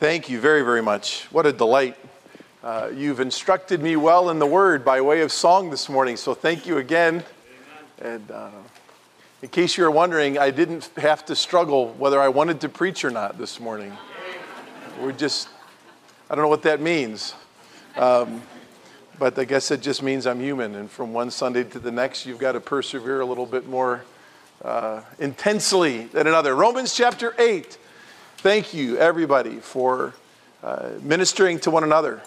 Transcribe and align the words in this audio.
Thank 0.00 0.30
you 0.30 0.40
very, 0.40 0.62
very 0.62 0.80
much. 0.80 1.24
What 1.24 1.44
a 1.44 1.52
delight. 1.52 1.94
Uh, 2.64 2.88
you've 2.90 3.20
instructed 3.20 3.82
me 3.82 3.96
well 3.96 4.30
in 4.30 4.38
the 4.38 4.46
word 4.46 4.82
by 4.82 5.02
way 5.02 5.20
of 5.20 5.30
song 5.30 5.68
this 5.68 5.90
morning, 5.90 6.16
so 6.16 6.32
thank 6.32 6.66
you 6.66 6.78
again. 6.78 7.22
And 8.00 8.30
uh, 8.30 8.48
in 9.42 9.50
case 9.50 9.76
you're 9.76 9.90
wondering, 9.90 10.38
I 10.38 10.52
didn't 10.52 10.88
have 10.96 11.26
to 11.26 11.36
struggle 11.36 11.92
whether 11.98 12.18
I 12.18 12.28
wanted 12.28 12.62
to 12.62 12.70
preach 12.70 13.04
or 13.04 13.10
not 13.10 13.36
this 13.36 13.60
morning. 13.60 13.92
We're 15.02 15.12
just, 15.12 15.50
I 16.30 16.34
don't 16.34 16.44
know 16.44 16.48
what 16.48 16.62
that 16.62 16.80
means. 16.80 17.34
Um, 17.98 18.40
but 19.18 19.38
I 19.38 19.44
guess 19.44 19.70
it 19.70 19.82
just 19.82 20.02
means 20.02 20.26
I'm 20.26 20.40
human, 20.40 20.76
and 20.76 20.90
from 20.90 21.12
one 21.12 21.30
Sunday 21.30 21.64
to 21.64 21.78
the 21.78 21.92
next, 21.92 22.24
you've 22.24 22.38
got 22.38 22.52
to 22.52 22.60
persevere 22.60 23.20
a 23.20 23.26
little 23.26 23.44
bit 23.44 23.68
more 23.68 24.02
uh, 24.64 25.02
intensely 25.18 26.06
than 26.06 26.26
another. 26.26 26.54
Romans 26.54 26.94
chapter 26.94 27.34
8. 27.38 27.76
Thank 28.42 28.72
you, 28.72 28.96
everybody, 28.96 29.56
for 29.56 30.14
uh, 30.62 30.92
ministering 31.02 31.58
to 31.58 31.70
one 31.70 31.84
another 31.84 32.22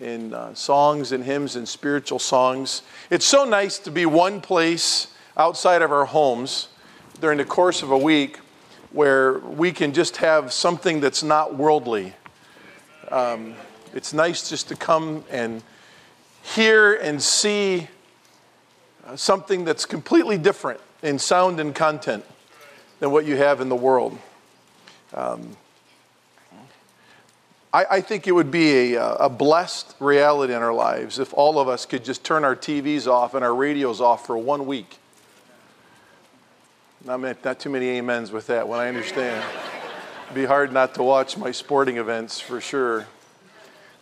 in 0.00 0.32
uh, 0.32 0.54
songs 0.54 1.12
and 1.12 1.22
hymns 1.22 1.54
and 1.54 1.68
spiritual 1.68 2.18
songs. 2.18 2.80
It's 3.10 3.26
so 3.26 3.44
nice 3.44 3.78
to 3.80 3.90
be 3.90 4.06
one 4.06 4.40
place 4.40 5.08
outside 5.36 5.82
of 5.82 5.92
our 5.92 6.06
homes 6.06 6.68
during 7.20 7.36
the 7.36 7.44
course 7.44 7.82
of 7.82 7.90
a 7.90 7.98
week 7.98 8.38
where 8.90 9.38
we 9.40 9.70
can 9.70 9.92
just 9.92 10.16
have 10.16 10.50
something 10.50 11.00
that's 11.00 11.22
not 11.22 11.54
worldly. 11.54 12.14
Um, 13.10 13.54
it's 13.92 14.14
nice 14.14 14.48
just 14.48 14.68
to 14.68 14.76
come 14.76 15.24
and 15.30 15.62
hear 16.42 16.94
and 16.94 17.22
see 17.22 17.88
uh, 19.06 19.14
something 19.14 19.66
that's 19.66 19.84
completely 19.84 20.38
different 20.38 20.80
in 21.02 21.18
sound 21.18 21.60
and 21.60 21.74
content 21.74 22.24
than 23.00 23.10
what 23.10 23.26
you 23.26 23.36
have 23.36 23.60
in 23.60 23.68
the 23.68 23.76
world. 23.76 24.18
Um, 25.14 25.56
I, 27.72 27.86
I, 27.90 28.00
think 28.00 28.26
it 28.26 28.32
would 28.32 28.50
be 28.50 28.94
a, 28.94 29.14
a 29.14 29.28
blessed 29.28 29.94
reality 30.00 30.54
in 30.54 30.60
our 30.60 30.74
lives 30.74 31.20
if 31.20 31.32
all 31.34 31.60
of 31.60 31.68
us 31.68 31.86
could 31.86 32.04
just 32.04 32.24
turn 32.24 32.44
our 32.44 32.56
TVs 32.56 33.06
off 33.06 33.34
and 33.34 33.44
our 33.44 33.54
radios 33.54 34.00
off 34.00 34.26
for 34.26 34.36
one 34.36 34.66
week. 34.66 34.98
Not, 37.04 37.20
not 37.20 37.60
too 37.60 37.70
many 37.70 37.98
amens 37.98 38.32
with 38.32 38.48
that 38.48 38.66
one, 38.66 38.80
I 38.80 38.88
understand. 38.88 39.44
It'd 40.24 40.34
be 40.34 40.46
hard 40.46 40.72
not 40.72 40.94
to 40.94 41.02
watch 41.02 41.36
my 41.36 41.52
sporting 41.52 41.98
events 41.98 42.40
for 42.40 42.60
sure. 42.60 43.06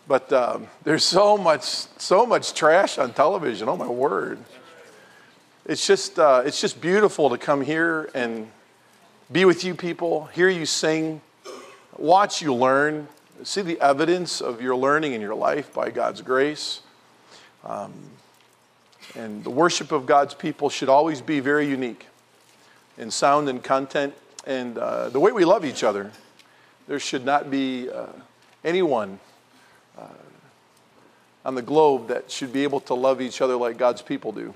But 0.07 0.33
um, 0.33 0.67
there's 0.83 1.03
so 1.03 1.37
much, 1.37 1.63
so 1.63 2.25
much 2.25 2.53
trash 2.53 2.97
on 2.97 3.13
television. 3.13 3.69
Oh 3.69 3.77
my 3.77 3.87
word! 3.87 4.39
It's 5.65 5.85
just, 5.85 6.19
uh, 6.19 6.43
it's 6.45 6.59
just 6.59 6.81
beautiful 6.81 7.29
to 7.29 7.37
come 7.37 7.61
here 7.61 8.09
and 8.13 8.49
be 9.33 9.45
with 9.45 9.63
you 9.63 9.73
people, 9.73 10.25
hear 10.27 10.47
you 10.47 10.67
sing, 10.67 11.19
watch 11.97 12.39
you 12.43 12.53
learn, 12.53 13.07
see 13.41 13.63
the 13.63 13.81
evidence 13.81 14.41
of 14.41 14.61
your 14.61 14.75
learning 14.75 15.13
in 15.13 15.21
your 15.21 15.33
life 15.33 15.73
by 15.73 15.89
God's 15.89 16.21
grace. 16.21 16.81
Um, 17.63 17.91
and 19.15 19.43
the 19.43 19.49
worship 19.49 19.91
of 19.91 20.05
God's 20.05 20.35
people 20.35 20.69
should 20.69 20.87
always 20.87 21.19
be 21.19 21.39
very 21.39 21.67
unique 21.67 22.05
in 22.99 23.09
sound 23.09 23.49
and 23.49 23.63
content 23.63 24.13
and 24.45 24.77
uh, 24.77 25.09
the 25.09 25.19
way 25.19 25.31
we 25.31 25.45
love 25.45 25.65
each 25.65 25.83
other. 25.83 26.11
There 26.87 26.99
should 26.99 27.25
not 27.25 27.49
be 27.49 27.89
uh, 27.89 28.05
anyone 28.63 29.19
uh, 29.97 30.05
on 31.43 31.55
the 31.55 31.63
globe 31.63 32.07
that 32.09 32.29
should 32.29 32.53
be 32.53 32.61
able 32.61 32.81
to 32.81 32.93
love 32.93 33.19
each 33.19 33.41
other 33.41 33.55
like 33.55 33.77
God's 33.77 34.03
people 34.03 34.31
do. 34.31 34.53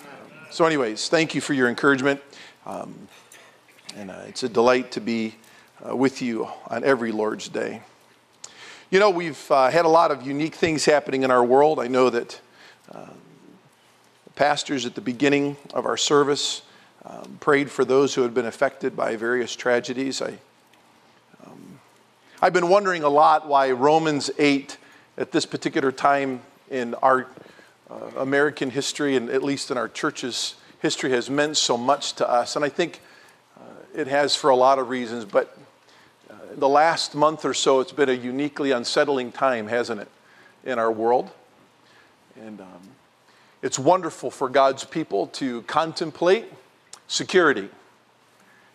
Um, 0.00 0.04
so, 0.50 0.64
anyways, 0.64 1.08
thank 1.08 1.36
you 1.36 1.40
for 1.40 1.54
your 1.54 1.68
encouragement. 1.68 2.20
Um, 2.66 3.08
and 3.96 4.10
uh, 4.10 4.22
it's 4.26 4.42
a 4.42 4.48
delight 4.48 4.92
to 4.92 5.00
be 5.00 5.34
uh, 5.86 5.94
with 5.94 6.22
you 6.22 6.48
on 6.68 6.84
every 6.84 7.12
Lord's 7.12 7.48
Day. 7.48 7.82
You 8.90 9.00
know, 9.00 9.10
we've 9.10 9.50
uh, 9.50 9.70
had 9.70 9.84
a 9.84 9.88
lot 9.88 10.10
of 10.10 10.26
unique 10.26 10.54
things 10.54 10.84
happening 10.84 11.22
in 11.22 11.30
our 11.30 11.44
world. 11.44 11.78
I 11.78 11.88
know 11.88 12.10
that 12.10 12.40
uh, 12.90 13.06
pastors 14.34 14.86
at 14.86 14.94
the 14.94 15.00
beginning 15.00 15.56
of 15.74 15.86
our 15.86 15.96
service 15.96 16.62
um, 17.04 17.38
prayed 17.40 17.70
for 17.70 17.84
those 17.84 18.14
who 18.14 18.22
had 18.22 18.34
been 18.34 18.46
affected 18.46 18.96
by 18.96 19.16
various 19.16 19.56
tragedies. 19.56 20.22
I, 20.22 20.38
um, 21.46 21.80
I've 22.40 22.52
been 22.52 22.68
wondering 22.68 23.02
a 23.02 23.08
lot 23.08 23.48
why 23.48 23.70
Romans 23.72 24.30
8, 24.38 24.76
at 25.18 25.32
this 25.32 25.46
particular 25.46 25.92
time 25.92 26.40
in 26.70 26.94
our 26.96 27.26
uh, 27.90 27.94
American 28.18 28.70
history, 28.70 29.16
and 29.16 29.28
at 29.30 29.42
least 29.42 29.70
in 29.70 29.76
our 29.76 29.88
church's 29.88 30.54
history, 30.80 31.10
has 31.10 31.28
meant 31.28 31.56
so 31.56 31.76
much 31.76 32.14
to 32.14 32.28
us. 32.28 32.56
And 32.56 32.64
I 32.64 32.68
think 32.68 33.00
it 33.94 34.06
has 34.06 34.34
for 34.34 34.50
a 34.50 34.56
lot 34.56 34.78
of 34.78 34.88
reasons, 34.88 35.24
but 35.24 35.56
uh, 36.30 36.34
the 36.56 36.68
last 36.68 37.14
month 37.14 37.44
or 37.44 37.54
so, 37.54 37.80
it's 37.80 37.92
been 37.92 38.08
a 38.08 38.14
uniquely 38.14 38.70
unsettling 38.70 39.32
time, 39.32 39.68
hasn't 39.68 40.00
it, 40.00 40.08
in 40.64 40.78
our 40.78 40.90
world? 40.90 41.30
And 42.36 42.60
um, 42.60 42.82
it's 43.60 43.78
wonderful 43.78 44.30
for 44.30 44.48
God's 44.48 44.84
people 44.84 45.26
to 45.28 45.62
contemplate 45.62 46.46
security 47.06 47.68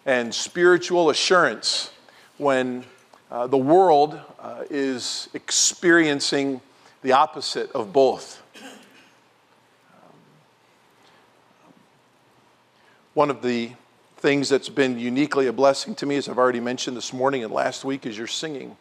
and 0.06 0.34
spiritual 0.34 1.10
assurance 1.10 1.92
when 2.38 2.86
uh, 3.30 3.48
the 3.48 3.58
world 3.58 4.20
uh, 4.40 4.64
is 4.70 5.28
experiencing 5.34 6.62
the 7.02 7.12
opposite 7.12 7.72
of 7.72 7.92
both. 7.92 8.42
Um, 8.56 10.14
one 13.14 13.30
of 13.30 13.42
the 13.42 13.72
things 14.18 14.50
that's 14.50 14.70
been 14.70 15.00
uniquely 15.00 15.48
a 15.48 15.54
blessing 15.54 15.94
to 15.96 16.06
me, 16.06 16.16
as 16.16 16.28
I've 16.28 16.40
already 16.40 16.60
mentioned 16.60 16.98
this 16.98 17.14
morning 17.14 17.44
and 17.44 17.54
last 17.54 17.86
week, 17.86 18.06
is 18.06 18.18
your 18.18 18.28
singing. 18.28 18.76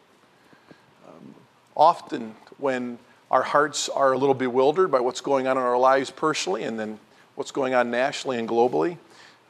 Um, 1.07 1.35
often, 1.75 2.35
when 2.57 2.97
our 3.29 3.43
hearts 3.43 3.87
are 3.87 4.13
a 4.13 4.17
little 4.17 4.33
bewildered 4.33 4.89
by 4.89 4.99
what's 4.99 5.21
going 5.21 5.47
on 5.47 5.57
in 5.57 5.63
our 5.63 5.77
lives 5.77 6.09
personally 6.09 6.63
and 6.63 6.79
then 6.79 6.99
what's 7.35 7.51
going 7.51 7.75
on 7.75 7.91
nationally 7.91 8.39
and 8.39 8.49
globally, 8.49 8.97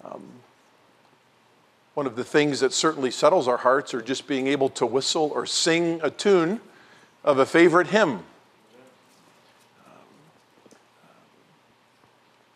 um, 0.03 0.23
one 1.93 2.05
of 2.05 2.17
the 2.17 2.23
things 2.23 2.59
that 2.59 2.73
certainly 2.73 3.09
settles 3.09 3.47
our 3.47 3.57
hearts 3.57 3.93
are 3.93 4.01
just 4.01 4.27
being 4.27 4.47
able 4.47 4.69
to 4.69 4.85
whistle 4.85 5.31
or 5.33 5.45
sing 5.45 6.01
a 6.03 6.09
tune 6.09 6.59
of 7.23 7.39
a 7.39 7.45
favorite 7.45 7.87
hymn. 7.87 8.11
Um, 8.11 8.23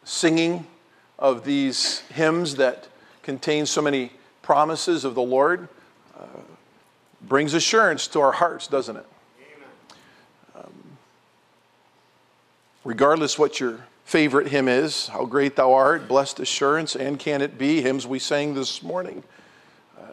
singing 0.04 0.68
of 1.18 1.46
these 1.46 2.00
hymns 2.10 2.56
that 2.58 2.88
contains 3.24 3.70
so 3.70 3.82
many 3.82 4.12
promises 4.42 5.06
of 5.06 5.16
the 5.16 5.22
Lord 5.22 5.68
uh, 6.20 6.26
brings 7.22 7.54
assurance 7.54 8.08
to 8.08 8.20
our 8.20 8.32
hearts, 8.32 8.68
doesn't 8.68 8.98
it? 8.98 9.06
Um, 10.56 10.74
regardless 12.84 13.38
what 13.38 13.60
your 13.60 13.80
favorite 14.06 14.48
hymn 14.48 14.68
is, 14.68 15.08
How 15.08 15.26
Great 15.26 15.56
Thou 15.56 15.74
Art, 15.74 16.08
Blessed 16.08 16.40
Assurance, 16.40 16.96
and 16.96 17.18
Can 17.18 17.42
It 17.42 17.58
Be, 17.58 17.82
hymns 17.82 18.06
we 18.06 18.20
sang 18.20 18.54
this 18.54 18.84
morning. 18.84 19.24
Uh, 19.98 20.04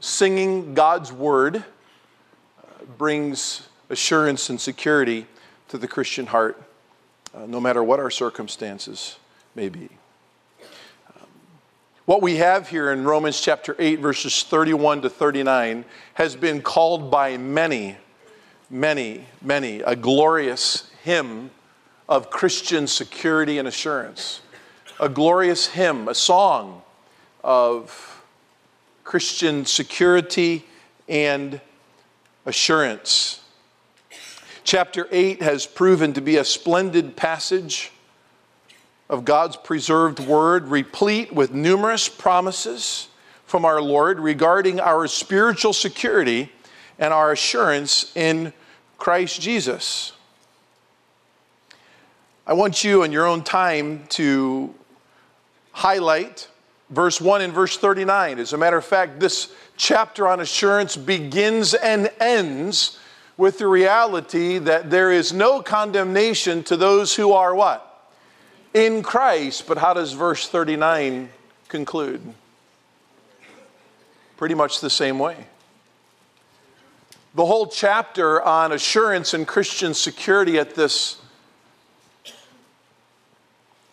singing 0.00 0.74
God's 0.74 1.12
Word 1.12 1.56
uh, 1.56 1.62
brings 2.98 3.68
assurance 3.88 4.50
and 4.50 4.60
security 4.60 5.26
to 5.68 5.78
the 5.78 5.88
Christian 5.88 6.26
heart, 6.26 6.60
uh, 7.34 7.46
no 7.46 7.60
matter 7.60 7.82
what 7.82 8.00
our 8.00 8.10
circumstances 8.10 9.16
may 9.54 9.68
be. 9.68 9.88
What 12.10 12.22
we 12.22 12.38
have 12.38 12.68
here 12.68 12.90
in 12.90 13.04
Romans 13.04 13.40
chapter 13.40 13.76
8, 13.78 14.00
verses 14.00 14.42
31 14.42 15.02
to 15.02 15.08
39, 15.08 15.84
has 16.14 16.34
been 16.34 16.60
called 16.60 17.08
by 17.08 17.36
many, 17.36 17.98
many, 18.68 19.26
many 19.40 19.78
a 19.82 19.94
glorious 19.94 20.90
hymn 21.04 21.52
of 22.08 22.28
Christian 22.28 22.88
security 22.88 23.58
and 23.58 23.68
assurance. 23.68 24.40
A 24.98 25.08
glorious 25.08 25.68
hymn, 25.68 26.08
a 26.08 26.14
song 26.16 26.82
of 27.44 28.24
Christian 29.04 29.64
security 29.64 30.66
and 31.08 31.60
assurance. 32.44 33.40
Chapter 34.64 35.06
8 35.12 35.42
has 35.42 35.64
proven 35.64 36.12
to 36.14 36.20
be 36.20 36.38
a 36.38 36.44
splendid 36.44 37.14
passage 37.14 37.92
of 39.10 39.24
God's 39.24 39.56
preserved 39.56 40.20
word, 40.20 40.68
replete 40.68 41.32
with 41.32 41.52
numerous 41.52 42.08
promises 42.08 43.08
from 43.44 43.64
our 43.64 43.82
Lord 43.82 44.20
regarding 44.20 44.78
our 44.78 45.08
spiritual 45.08 45.72
security 45.72 46.52
and 46.96 47.12
our 47.12 47.32
assurance 47.32 48.16
in 48.16 48.52
Christ 48.98 49.40
Jesus. 49.40 50.12
I 52.46 52.52
want 52.52 52.84
you 52.84 53.02
in 53.02 53.10
your 53.10 53.26
own 53.26 53.42
time 53.42 54.06
to 54.10 54.72
highlight 55.72 56.46
verse 56.88 57.20
1 57.20 57.42
and 57.42 57.52
verse 57.52 57.76
39. 57.76 58.38
As 58.38 58.52
a 58.52 58.58
matter 58.58 58.76
of 58.76 58.84
fact, 58.84 59.18
this 59.18 59.52
chapter 59.76 60.28
on 60.28 60.38
assurance 60.38 60.96
begins 60.96 61.74
and 61.74 62.12
ends 62.20 62.96
with 63.36 63.58
the 63.58 63.66
reality 63.66 64.58
that 64.58 64.88
there 64.88 65.10
is 65.10 65.32
no 65.32 65.60
condemnation 65.62 66.62
to 66.62 66.76
those 66.76 67.16
who 67.16 67.32
are 67.32 67.56
what? 67.56 67.89
In 68.74 69.02
Christ. 69.02 69.66
But 69.66 69.78
how 69.78 69.94
does 69.94 70.12
verse 70.12 70.48
39 70.48 71.28
conclude? 71.68 72.34
pretty 74.40 74.54
much 74.54 74.80
the 74.80 74.88
same 74.88 75.18
way. 75.18 75.36
The 77.34 77.44
whole 77.44 77.66
chapter 77.66 78.40
on 78.40 78.72
assurance 78.72 79.34
and 79.34 79.46
Christian 79.46 79.92
security 79.92 80.58
at 80.58 80.74
this 80.74 81.18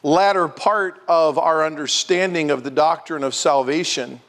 latter 0.03 0.47
part 0.47 1.03
of 1.05 1.37
our 1.37 1.65
understanding 1.65 2.49
of 2.49 2.63
the 2.63 2.71
doctrine 2.71 3.25
of 3.25 3.35
salvation 3.35 4.21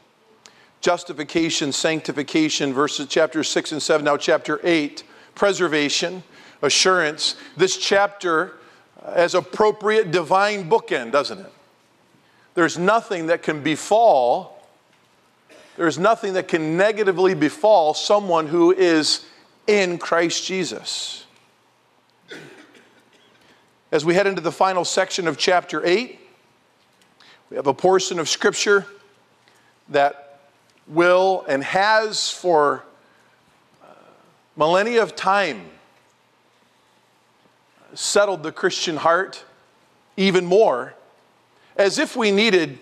justification, 0.80 1.70
sanctification, 1.70 2.72
verses 2.72 3.06
chapter 3.08 3.44
6 3.44 3.72
and 3.72 3.82
7, 3.82 4.04
now 4.04 4.16
chapter 4.16 4.60
8, 4.64 5.04
preservation, 5.36 6.24
assurance. 6.62 7.36
This 7.56 7.76
chapter 7.76 8.54
has 9.04 9.34
appropriate 9.34 10.10
divine 10.10 10.68
bookend, 10.68 11.12
doesn't 11.12 11.40
it? 11.40 11.52
There's 12.54 12.78
nothing 12.78 13.26
that 13.26 13.42
can 13.42 13.62
befall, 13.62 14.66
there's 15.76 15.98
nothing 15.98 16.32
that 16.32 16.48
can 16.48 16.76
negatively 16.76 17.34
befall 17.34 17.94
someone 17.94 18.48
who 18.48 18.72
is 18.72 19.24
in 19.66 19.98
Christ 19.98 20.44
Jesus. 20.44 21.24
As 23.90 24.04
we 24.04 24.14
head 24.14 24.26
into 24.26 24.40
the 24.40 24.52
final 24.52 24.84
section 24.84 25.28
of 25.28 25.38
chapter 25.38 25.84
8, 25.84 26.18
we 27.50 27.56
have 27.56 27.66
a 27.66 27.74
portion 27.74 28.18
of 28.18 28.28
Scripture 28.28 28.84
that 29.88 30.40
will 30.86 31.44
and 31.48 31.62
has 31.64 32.30
for 32.30 32.84
uh, 33.82 33.86
millennia 34.56 35.02
of 35.02 35.16
time 35.16 35.70
settled 37.94 38.42
the 38.42 38.52
Christian 38.52 38.96
heart 38.96 39.44
even 40.16 40.44
more, 40.44 40.94
as 41.76 41.98
if 41.98 42.16
we 42.16 42.30
needed, 42.30 42.78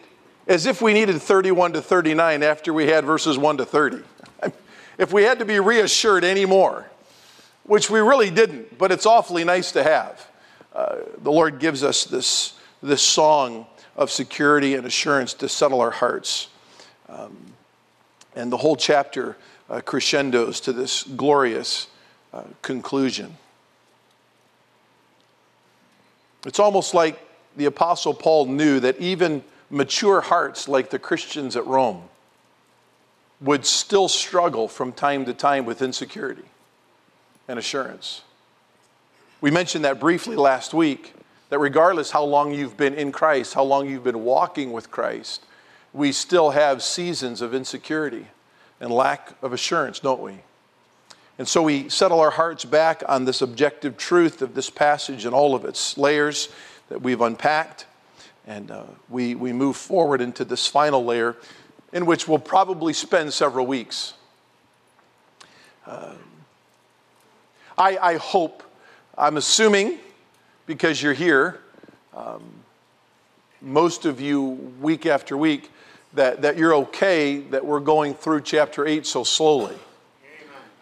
as 0.47 0.67
if 0.67 0.81
we 0.81 0.93
needed 0.93 1.21
31 1.21 1.75
to 1.75 1.83
39 1.83 2.43
after 2.43 2.73
we 2.73 2.87
had 2.87 3.05
verses 3.05 3.39
1 3.39 3.59
to 3.59 3.65
30. 3.65 4.03
If 4.99 5.13
we 5.13 5.25
had 5.25 5.41
to 5.41 5.45
be 5.45 5.61
reassured 5.61 6.25
anymore, 6.25 6.87
which 7.65 7.91
we 7.91 8.01
really 8.01 8.31
didn't, 8.31 8.79
but 8.79 8.91
it's 8.91 9.05
awfully 9.05 9.45
nice 9.45 9.73
to 9.73 9.83
have 9.83 10.27
uh, 10.77 10.97
the 11.23 11.33
Lord 11.33 11.59
gives 11.59 11.83
us 11.83 12.05
this, 12.05 12.53
this 12.83 13.01
song 13.01 13.67
of 13.97 14.11
security 14.11 14.75
and 14.75 14.87
assurance 14.87 15.33
to 15.35 15.49
settle 15.49 15.81
our 15.81 15.91
hearts. 15.91 16.49
Um, 17.09 17.35
and 18.35 18.53
the 18.53 18.59
whole 18.59 18.77
chapter 18.77 19.39
uh, 19.71 19.81
crescendos 19.81 20.61
to 20.61 20.75
this 20.75 21.03
glorious 21.03 21.89
uh, 22.35 22.43
conclusion. 22.61 23.39
It's 26.47 26.61
almost 26.61 26.95
like 26.95 27.19
the 27.57 27.65
Apostle 27.67 28.15
Paul 28.15 28.47
knew 28.47 28.81
that 28.81 28.99
even 28.99 29.43
mature 29.69 30.21
hearts 30.21 30.69
like 30.69 30.91
the 30.91 30.99
Christians 30.99 31.57
at 31.57 31.67
Rome 31.67 32.05
would 33.41 33.67
still 33.67 34.09
struggle 34.09 34.69
from 34.69 34.93
time 34.93 35.25
to 35.27 35.35
time 35.35 35.67
with 35.67 35.83
insecurity 35.83 36.45
and 37.49 37.59
assurance. 37.59 38.23
We 39.41 39.51
mentioned 39.51 39.85
that 39.85 40.01
briefly 40.01 40.37
last 40.37 40.73
week 40.73 41.15
that 41.51 41.59
regardless 41.59 42.13
how 42.13 42.25
long 42.25 42.55
you've 42.55 42.77
been 42.77 42.95
in 42.95 43.13
Christ, 43.13 43.55
how 43.55 43.65
long 43.65 43.89
you've 43.89 44.05
been 44.05 44.25
walking 44.25 44.73
with 44.73 44.91
Christ, 44.91 45.45
we 45.93 46.13
still 46.13 46.51
have 46.51 46.83
seasons 46.83 47.43
of 47.43 47.55
insecurity 47.55 48.27
and 48.81 48.91
lack 48.91 49.35
of 49.43 49.53
assurance, 49.53 49.99
don't 49.99 50.23
we? 50.23 50.39
And 51.39 51.47
so 51.47 51.63
we 51.63 51.89
settle 51.91 52.21
our 52.21 52.31
hearts 52.31 52.65
back 52.65 53.03
on 53.07 53.27
this 53.27 53.43
objective 53.43 53.97
truth 53.97 54.41
of 54.41 54.55
this 54.55 54.71
passage 54.71 55.27
and 55.27 55.35
all 55.35 55.55
of 55.55 55.65
its 55.65 55.99
layers 55.99 56.49
that 56.89 57.03
we've 57.03 57.21
unpacked. 57.21 57.85
And 58.47 58.71
uh, 58.71 58.85
we, 59.11 59.35
we 59.35 59.53
move 59.53 59.77
forward 59.77 60.21
into 60.21 60.45
this 60.45 60.67
final 60.67 61.05
layer 61.05 61.37
in 61.93 62.07
which 62.07 62.27
we'll 62.27 62.39
probably 62.39 62.93
spend 62.93 63.33
several 63.33 63.67
weeks. 63.67 64.15
Uh, 65.87 66.15
I, 67.77 67.99
I 67.99 68.15
hope 68.17 68.63
I'm 69.19 69.37
assuming, 69.37 69.99
because 70.67 71.03
you're 71.03 71.13
here, 71.13 71.61
um, 72.15 72.43
most 73.61 74.07
of 74.07 74.21
you 74.21 74.75
week 74.81 75.07
after 75.07 75.37
week, 75.37 75.71
that, 76.15 76.43
that 76.43 76.57
you're 76.57 76.75
okay 76.75 77.41
that 77.41 77.65
we're 77.65 77.81
going 77.81 78.15
through 78.15 78.41
chapter 78.41 78.87
8 78.87 79.07
so 79.07 79.23
slowly. 79.23 79.77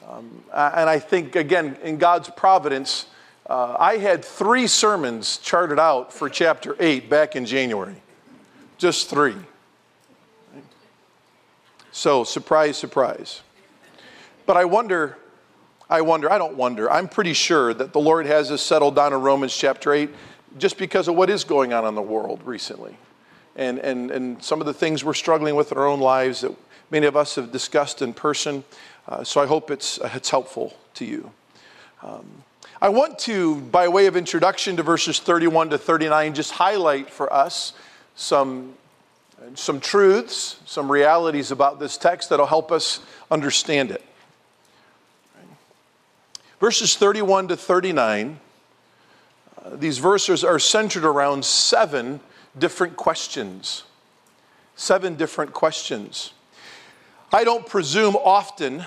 Um, 0.09 0.43
and 0.53 0.89
I 0.89 0.99
think, 0.99 1.37
again, 1.37 1.77
in 1.83 1.99
God's 1.99 2.29
providence, 2.31 3.07
uh, 3.47 3.77
I 3.79 3.97
had 3.97 4.25
three 4.25 4.67
sermons 4.67 5.39
charted 5.39 5.79
out 5.79 6.13
for 6.13 6.29
chapter 6.29 6.77
8 6.79 7.09
back 7.09 7.37
in 7.37 7.47
January. 7.47 7.97
Just 8.79 9.09
three. 9.09 9.37
So, 11.93 12.25
surprise, 12.25 12.77
surprise. 12.77 13.43
But 14.47 14.57
I 14.57 14.65
wonder 14.65 15.17
I 15.89 16.01
wonder, 16.01 16.33
I 16.33 16.39
don't 16.39 16.57
wonder, 16.57 16.91
I'm 16.91 17.09
pretty 17.09 17.35
sure 17.35 17.75
that 17.75 17.93
the 17.93 18.01
Lord 18.01 18.25
has 18.27 18.51
us 18.51 18.63
settled 18.63 18.97
down 18.97 19.13
in 19.13 19.21
Romans 19.21 19.55
chapter 19.55 19.93
8 19.93 20.09
just 20.57 20.79
because 20.79 21.09
of 21.09 21.15
what 21.15 21.29
is 21.29 21.45
going 21.45 21.73
on 21.75 21.85
in 21.85 21.95
the 21.95 22.03
world 22.03 22.41
recently. 22.45 22.97
And, 23.55 23.79
and, 23.79 24.11
and 24.11 24.43
some 24.43 24.61
of 24.61 24.67
the 24.67 24.73
things 24.73 25.05
we're 25.05 25.15
struggling 25.15 25.57
with 25.57 25.73
in 25.73 25.79
our 25.79 25.87
own 25.87 26.01
lives 26.01 26.41
that 26.41 26.53
many 26.91 27.07
of 27.07 27.17
us 27.17 27.35
have 27.35 27.53
discussed 27.53 28.01
in 28.01 28.15
person. 28.15 28.65
Uh, 29.07 29.23
so 29.23 29.41
I 29.41 29.47
hope 29.47 29.71
it's, 29.71 30.01
uh, 30.01 30.11
it's 30.15 30.31
helpful 30.31 30.77
to 30.95 31.05
you. 31.05 31.31
Um, 32.03 32.45
I 32.81 32.89
want 32.89 33.19
to, 33.21 33.61
by 33.61 33.89
way 33.89 34.07
of 34.07 34.17
introduction 34.17 34.77
to 34.77 34.83
verses 34.83 35.19
31 35.19 35.71
to 35.71 35.79
39, 35.79 36.35
just 36.35 36.53
highlight 36.53 37.11
for 37.11 37.33
us 37.33 37.73
some, 38.15 38.75
some 39.55 39.81
truths, 39.81 40.59
some 40.67 40.91
realities 40.91 41.51
about 41.51 41.79
this 41.79 41.97
text 41.97 42.31
that'll 42.31 42.47
help 42.47 42.73
us 42.73 43.01
understand 43.31 43.91
it. 43.91 44.03
Verses 46.61 46.97
31 46.97 47.49
to 47.49 47.57
39, 47.57 48.41
uh, 49.63 49.77
these 49.77 49.99
verses 49.99 50.45
are 50.45 50.59
centered 50.59 51.05
around 51.05 51.45
seven 51.45 52.21
different 52.59 52.97
questions. 52.97 53.83
Seven 54.77 55.15
different 55.15 55.53
questions. 55.53 56.33
I 57.35 57.43
don't 57.43 57.67
presume 57.67 58.15
often 58.15 58.85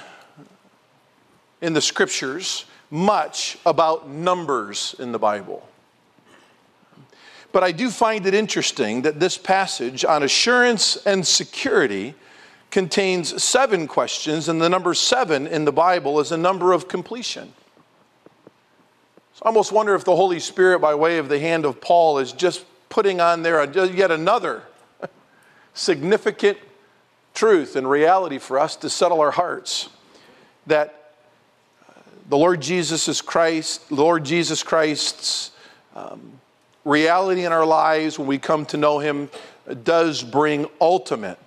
in 1.60 1.74
the 1.74 1.82
scriptures 1.82 2.64
much 2.90 3.58
about 3.66 4.08
numbers 4.08 4.96
in 5.00 5.12
the 5.12 5.20
Bible. 5.20 5.68
But 7.52 7.66
I 7.66 7.74
do 7.74 7.90
find 7.90 8.26
it 8.26 8.34
interesting 8.34 9.02
that 9.02 9.20
this 9.20 9.38
passage 9.38 10.06
on 10.06 10.24
assurance 10.24 10.96
and 11.06 11.28
security 11.28 12.16
contains 12.72 13.44
seven 13.44 13.86
questions, 13.86 14.48
and 14.48 14.62
the 14.62 14.70
number 14.70 14.94
seven 14.94 15.46
in 15.46 15.66
the 15.66 15.74
Bible 15.74 16.22
is 16.22 16.32
a 16.32 16.38
number 16.38 16.72
of 16.72 16.88
completion. 16.88 17.52
So 19.34 19.42
I 19.44 19.48
almost 19.48 19.74
wonder 19.74 19.94
if 19.94 20.06
the 20.06 20.16
Holy 20.16 20.40
Spirit, 20.40 20.80
by 20.80 20.96
way 20.96 21.18
of 21.18 21.28
the 21.28 21.38
hand 21.38 21.66
of 21.66 21.82
Paul, 21.82 22.20
is 22.20 22.32
just 22.32 22.64
putting 22.88 23.20
on 23.20 23.44
there 23.44 23.62
yet 23.88 24.10
another 24.10 24.64
significant 25.74 26.58
truth 27.38 27.76
and 27.76 27.88
reality 27.88 28.40
for 28.40 28.58
us 28.58 28.76
to 28.78 28.90
settle 28.90 29.22
our 29.22 29.30
hearts 29.30 29.90
that 30.66 31.14
the 32.30 32.38
Lord 32.38 32.62
Jesus 32.62 33.08
is 33.08 33.22
Christ, 33.22 33.92
Lord 33.92 34.26
Jesus 34.26 34.64
Christ's 34.64 35.52
um, 35.96 36.42
reality 36.84 37.46
in 37.46 37.52
our 37.52 37.66
lives 37.66 38.18
when 38.18 38.28
we 38.28 38.40
come 38.40 38.66
to 38.66 38.78
know 38.78 38.98
Him 38.98 39.30
does 39.84 40.24
bring 40.24 40.66
ultimate 40.82 41.38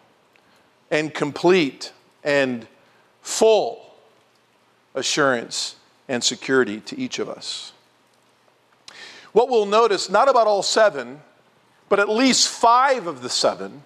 and 0.93 1.13
complete 1.13 1.93
and 2.23 2.69
full 3.21 3.93
assurance 4.95 5.75
and 6.09 6.23
security 6.23 6.81
to 6.83 6.97
each 6.97 7.19
of 7.19 7.29
us. 7.29 7.73
What 9.33 9.49
we'll 9.49 9.67
notice, 9.67 10.09
not 10.09 10.29
about 10.29 10.47
all 10.47 10.63
seven, 10.63 11.21
but 11.89 11.99
at 11.99 12.09
least 12.09 12.49
five 12.49 13.09
of 13.09 13.23
the 13.23 13.29
seven, 13.29 13.83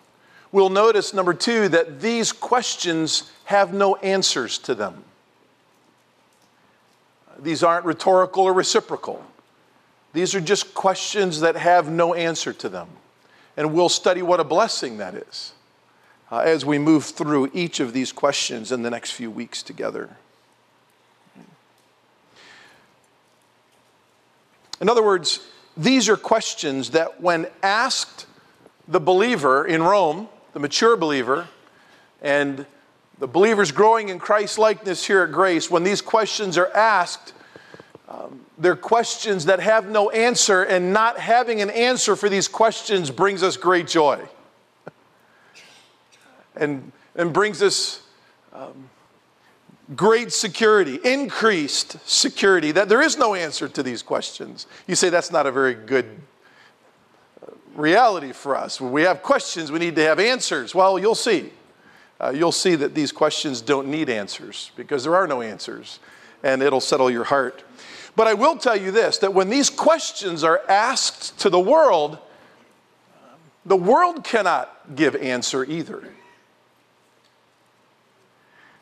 we'll 0.54 0.70
notice, 0.70 1.12
number 1.12 1.34
two, 1.34 1.68
that 1.68 2.00
these 2.00 2.30
questions 2.30 3.30
have 3.46 3.74
no 3.74 3.96
answers 3.96 4.56
to 4.58 4.74
them. 4.74 5.02
These 7.40 7.64
aren't 7.64 7.84
rhetorical 7.84 8.44
or 8.44 8.52
reciprocal. 8.52 9.22
These 10.12 10.36
are 10.36 10.40
just 10.40 10.72
questions 10.72 11.40
that 11.40 11.56
have 11.56 11.90
no 11.90 12.14
answer 12.14 12.52
to 12.52 12.68
them. 12.68 12.88
And 13.56 13.74
we'll 13.74 13.88
study 13.88 14.22
what 14.22 14.38
a 14.38 14.44
blessing 14.44 14.98
that 14.98 15.14
is 15.14 15.52
uh, 16.30 16.38
as 16.38 16.64
we 16.64 16.78
move 16.78 17.04
through 17.04 17.50
each 17.52 17.80
of 17.80 17.92
these 17.92 18.12
questions 18.12 18.70
in 18.70 18.82
the 18.82 18.90
next 18.90 19.10
few 19.10 19.32
weeks 19.32 19.60
together. 19.60 20.16
In 24.80 24.88
other 24.88 25.02
words, 25.02 25.40
these 25.76 26.08
are 26.08 26.16
questions 26.16 26.90
that, 26.90 27.20
when 27.20 27.48
asked 27.60 28.26
the 28.86 29.00
believer 29.00 29.66
in 29.66 29.82
Rome, 29.82 30.28
the 30.54 30.60
mature 30.60 30.96
believer, 30.96 31.48
and 32.22 32.64
the 33.18 33.26
believers 33.26 33.72
growing 33.72 34.08
in 34.08 34.18
Christ 34.18 34.56
likeness 34.56 35.04
here 35.04 35.22
at 35.22 35.32
Grace, 35.32 35.68
when 35.68 35.82
these 35.82 36.00
questions 36.00 36.56
are 36.56 36.70
asked, 36.72 37.34
um, 38.08 38.40
they're 38.56 38.76
questions 38.76 39.46
that 39.46 39.58
have 39.58 39.88
no 39.88 40.10
answer, 40.10 40.62
and 40.62 40.92
not 40.92 41.18
having 41.18 41.60
an 41.60 41.70
answer 41.70 42.14
for 42.14 42.28
these 42.28 42.46
questions 42.46 43.10
brings 43.10 43.42
us 43.42 43.56
great 43.56 43.88
joy 43.88 44.22
and, 46.56 46.92
and 47.16 47.32
brings 47.32 47.60
us 47.60 48.02
um, 48.52 48.88
great 49.96 50.32
security, 50.32 51.00
increased 51.02 51.96
security, 52.08 52.70
that 52.70 52.88
there 52.88 53.02
is 53.02 53.18
no 53.18 53.34
answer 53.34 53.68
to 53.68 53.82
these 53.82 54.02
questions. 54.02 54.68
You 54.86 54.94
say 54.94 55.10
that's 55.10 55.32
not 55.32 55.46
a 55.46 55.52
very 55.52 55.74
good 55.74 56.20
reality 57.74 58.32
for 58.32 58.56
us. 58.56 58.80
When 58.80 58.92
we 58.92 59.02
have 59.02 59.22
questions, 59.22 59.70
we 59.70 59.78
need 59.78 59.96
to 59.96 60.02
have 60.02 60.18
answers. 60.18 60.74
Well, 60.74 60.98
you'll 60.98 61.14
see. 61.14 61.52
Uh, 62.20 62.30
you'll 62.30 62.52
see 62.52 62.74
that 62.76 62.94
these 62.94 63.12
questions 63.12 63.60
don't 63.60 63.88
need 63.88 64.08
answers 64.08 64.70
because 64.76 65.04
there 65.04 65.16
are 65.16 65.26
no 65.26 65.42
answers, 65.42 65.98
and 66.42 66.62
it'll 66.62 66.80
settle 66.80 67.10
your 67.10 67.24
heart. 67.24 67.64
But 68.16 68.28
I 68.28 68.34
will 68.34 68.56
tell 68.56 68.76
you 68.76 68.90
this 68.90 69.18
that 69.18 69.34
when 69.34 69.50
these 69.50 69.70
questions 69.70 70.44
are 70.44 70.62
asked 70.68 71.38
to 71.40 71.50
the 71.50 71.58
world, 71.58 72.18
the 73.66 73.76
world 73.76 74.24
cannot 74.24 74.94
give 74.94 75.16
answer 75.16 75.64
either. 75.64 76.08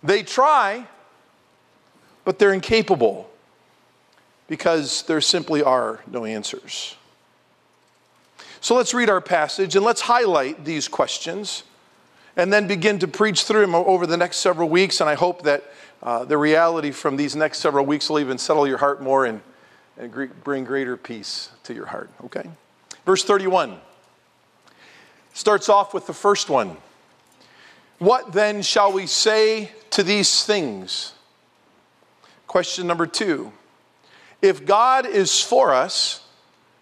They 0.02 0.22
try, 0.22 0.86
but 2.24 2.38
they're 2.38 2.52
incapable 2.52 3.30
because 4.48 5.02
there 5.04 5.20
simply 5.20 5.62
are 5.62 6.00
no 6.06 6.24
answers. 6.24 6.96
So 8.62 8.76
let's 8.76 8.94
read 8.94 9.10
our 9.10 9.20
passage 9.20 9.74
and 9.74 9.84
let's 9.84 10.02
highlight 10.02 10.64
these 10.64 10.86
questions 10.86 11.64
and 12.36 12.52
then 12.52 12.68
begin 12.68 13.00
to 13.00 13.08
preach 13.08 13.42
through 13.42 13.62
them 13.62 13.74
over 13.74 14.06
the 14.06 14.16
next 14.16 14.36
several 14.36 14.68
weeks. 14.68 15.00
And 15.00 15.10
I 15.10 15.14
hope 15.14 15.42
that 15.42 15.64
uh, 16.00 16.24
the 16.24 16.38
reality 16.38 16.92
from 16.92 17.16
these 17.16 17.34
next 17.34 17.58
several 17.58 17.84
weeks 17.84 18.08
will 18.08 18.20
even 18.20 18.38
settle 18.38 18.68
your 18.68 18.78
heart 18.78 19.02
more 19.02 19.26
and, 19.26 19.40
and 19.98 20.12
bring 20.44 20.62
greater 20.62 20.96
peace 20.96 21.50
to 21.64 21.74
your 21.74 21.86
heart. 21.86 22.08
Okay? 22.24 22.48
Verse 23.04 23.24
31 23.24 23.78
starts 25.32 25.68
off 25.68 25.92
with 25.92 26.06
the 26.06 26.14
first 26.14 26.48
one. 26.48 26.76
What 27.98 28.32
then 28.32 28.62
shall 28.62 28.92
we 28.92 29.08
say 29.08 29.72
to 29.90 30.04
these 30.04 30.44
things? 30.44 31.14
Question 32.46 32.86
number 32.86 33.08
two 33.08 33.52
If 34.40 34.64
God 34.64 35.04
is 35.04 35.40
for 35.40 35.74
us, 35.74 36.24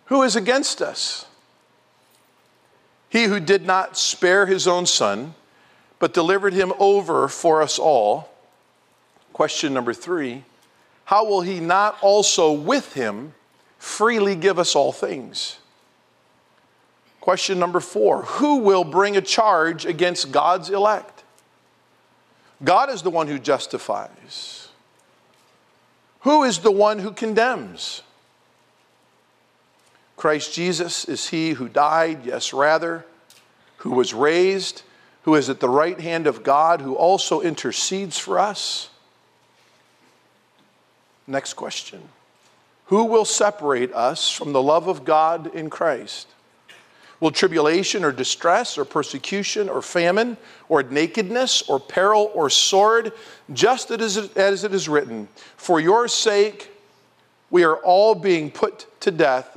who 0.06 0.22
is 0.24 0.36
against 0.36 0.82
us? 0.82 1.24
He 3.10 3.24
who 3.24 3.40
did 3.40 3.66
not 3.66 3.98
spare 3.98 4.46
his 4.46 4.66
own 4.66 4.86
son, 4.86 5.34
but 5.98 6.14
delivered 6.14 6.54
him 6.54 6.72
over 6.78 7.28
for 7.28 7.60
us 7.60 7.78
all. 7.78 8.30
Question 9.34 9.74
number 9.74 9.92
three 9.92 10.44
How 11.04 11.26
will 11.26 11.42
he 11.42 11.60
not 11.60 11.98
also 12.00 12.52
with 12.52 12.94
him 12.94 13.34
freely 13.78 14.36
give 14.36 14.58
us 14.58 14.74
all 14.74 14.92
things? 14.92 15.58
Question 17.20 17.58
number 17.58 17.80
four 17.80 18.22
Who 18.22 18.60
will 18.60 18.84
bring 18.84 19.16
a 19.16 19.20
charge 19.20 19.84
against 19.84 20.30
God's 20.30 20.70
elect? 20.70 21.24
God 22.62 22.90
is 22.90 23.02
the 23.02 23.10
one 23.10 23.26
who 23.26 23.38
justifies. 23.38 24.68
Who 26.20 26.44
is 26.44 26.58
the 26.58 26.70
one 26.70 26.98
who 26.98 27.12
condemns? 27.12 28.02
Christ 30.20 30.52
Jesus 30.52 31.06
is 31.06 31.30
he 31.30 31.52
who 31.52 31.66
died, 31.66 32.26
yes, 32.26 32.52
rather, 32.52 33.06
who 33.78 33.92
was 33.92 34.12
raised, 34.12 34.82
who 35.22 35.34
is 35.34 35.48
at 35.48 35.60
the 35.60 35.68
right 35.70 35.98
hand 35.98 36.26
of 36.26 36.42
God, 36.42 36.82
who 36.82 36.94
also 36.94 37.40
intercedes 37.40 38.18
for 38.18 38.38
us. 38.38 38.90
Next 41.26 41.54
question 41.54 42.02
Who 42.88 43.06
will 43.06 43.24
separate 43.24 43.94
us 43.94 44.30
from 44.30 44.52
the 44.52 44.60
love 44.60 44.88
of 44.88 45.06
God 45.06 45.54
in 45.54 45.70
Christ? 45.70 46.28
Will 47.18 47.30
tribulation 47.30 48.04
or 48.04 48.12
distress 48.12 48.76
or 48.76 48.84
persecution 48.84 49.70
or 49.70 49.80
famine 49.80 50.36
or 50.68 50.82
nakedness 50.82 51.62
or 51.62 51.80
peril 51.80 52.30
or 52.34 52.50
sword, 52.50 53.12
just 53.54 53.90
as 53.90 54.18
it 54.18 54.74
is 54.74 54.86
written, 54.86 55.28
for 55.56 55.80
your 55.80 56.08
sake 56.08 56.70
we 57.48 57.64
are 57.64 57.78
all 57.78 58.14
being 58.14 58.50
put 58.50 58.86
to 59.00 59.10
death 59.10 59.56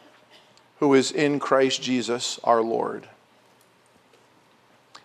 who 0.81 0.95
is 0.95 1.11
in 1.11 1.39
Christ 1.39 1.81
Jesus 1.81 2.39
our 2.43 2.61
Lord. 2.61 3.07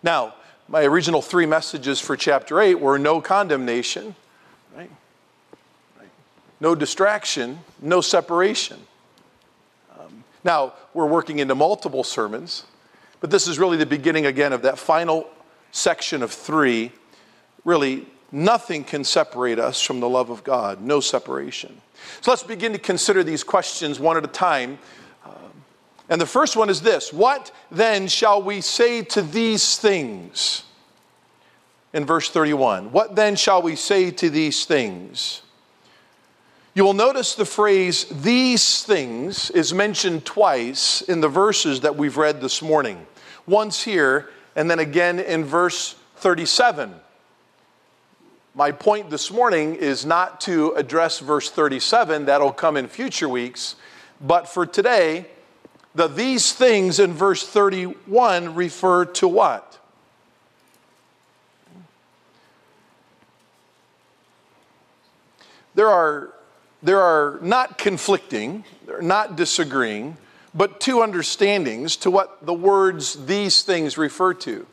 Now, 0.01 0.33
my 0.67 0.83
original 0.83 1.21
three 1.21 1.45
messages 1.45 1.99
for 1.99 2.17
chapter 2.17 2.59
8 2.59 2.79
were 2.79 2.97
no 2.97 3.21
condemnation, 3.21 4.15
right? 4.75 4.89
no 6.59 6.73
distraction, 6.73 7.59
no 7.79 8.01
separation. 8.01 8.79
Um, 9.99 10.23
now, 10.43 10.73
we're 10.95 11.05
working 11.05 11.37
into 11.37 11.53
multiple 11.53 12.03
sermons, 12.03 12.65
but 13.21 13.29
this 13.29 13.47
is 13.47 13.59
really 13.59 13.77
the 13.77 13.85
beginning 13.85 14.25
again 14.25 14.53
of 14.53 14.63
that 14.63 14.79
final 14.79 15.29
section 15.71 16.23
of 16.23 16.31
three. 16.31 16.91
Really, 17.65 18.07
nothing 18.31 18.83
can 18.83 19.03
separate 19.03 19.59
us 19.59 19.79
from 19.79 19.99
the 19.99 20.09
love 20.09 20.31
of 20.31 20.43
God, 20.43 20.81
no 20.81 21.01
separation. 21.01 21.79
So 22.21 22.31
let's 22.31 22.41
begin 22.41 22.73
to 22.73 22.79
consider 22.79 23.23
these 23.23 23.43
questions 23.43 23.99
one 23.99 24.17
at 24.17 24.23
a 24.23 24.27
time. 24.27 24.79
And 26.09 26.21
the 26.21 26.25
first 26.25 26.55
one 26.55 26.69
is 26.69 26.81
this 26.81 27.11
What 27.11 27.51
then 27.71 28.07
shall 28.07 28.41
we 28.41 28.61
say 28.61 29.01
to 29.03 29.21
these 29.21 29.77
things? 29.77 30.63
In 31.93 32.05
verse 32.05 32.29
31. 32.29 32.91
What 32.91 33.15
then 33.15 33.35
shall 33.35 33.61
we 33.61 33.75
say 33.75 34.11
to 34.11 34.29
these 34.29 34.65
things? 34.65 35.41
You 36.73 36.83
will 36.83 36.93
notice 36.93 37.33
the 37.33 37.45
phrase, 37.45 38.05
these 38.05 38.83
things, 38.83 39.49
is 39.49 39.73
mentioned 39.73 40.25
twice 40.25 41.01
in 41.01 41.21
the 41.21 41.27
verses 41.27 41.81
that 41.81 41.95
we've 41.95 42.17
read 42.17 42.39
this 42.39 42.61
morning. 42.61 43.07
Once 43.47 43.81
here, 43.81 44.29
and 44.55 44.69
then 44.69 44.77
again 44.77 45.19
in 45.19 45.43
verse 45.43 45.95
37. 46.17 46.93
My 48.53 48.71
point 48.71 49.09
this 49.09 49.31
morning 49.31 49.73
is 49.73 50.05
not 50.05 50.39
to 50.41 50.73
address 50.73 51.19
verse 51.19 51.49
37, 51.49 52.25
that'll 52.25 52.51
come 52.51 52.77
in 52.77 52.87
future 52.87 53.29
weeks, 53.29 53.75
but 54.21 54.47
for 54.47 54.67
today, 54.67 55.25
the 55.97 56.07
these 56.07 56.53
things 56.53 56.99
in 56.99 57.11
verse 57.11 57.45
31 57.45 58.53
refer 58.53 59.05
to 59.05 59.27
what? 59.27 59.79
There 65.73 65.89
are 65.89 66.33
there 66.83 67.01
are 67.01 67.39
not 67.41 67.79
conflicting, 67.79 68.63
they're 68.85 69.01
not 69.01 69.35
disagreeing, 69.35 70.17
but 70.53 70.79
two 70.79 71.01
understandings 71.01 71.95
to 71.97 72.11
what 72.11 72.45
the 72.45 72.53
words 72.53 73.25
these 73.25 73.63
things 73.63 73.97
refer 73.97 74.35
to. 74.35 74.67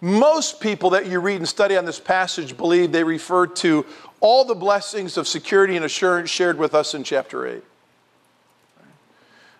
Most 0.00 0.60
people 0.60 0.90
that 0.90 1.06
you 1.06 1.20
read 1.20 1.36
and 1.36 1.48
study 1.48 1.76
on 1.76 1.84
this 1.84 2.00
passage 2.00 2.56
believe 2.56 2.90
they 2.90 3.04
refer 3.04 3.46
to 3.46 3.86
all 4.18 4.44
the 4.44 4.56
blessings 4.56 5.16
of 5.16 5.28
security 5.28 5.76
and 5.76 5.84
assurance 5.84 6.30
shared 6.30 6.58
with 6.58 6.74
us 6.74 6.94
in 6.94 7.04
chapter 7.04 7.46
8. 7.46 7.62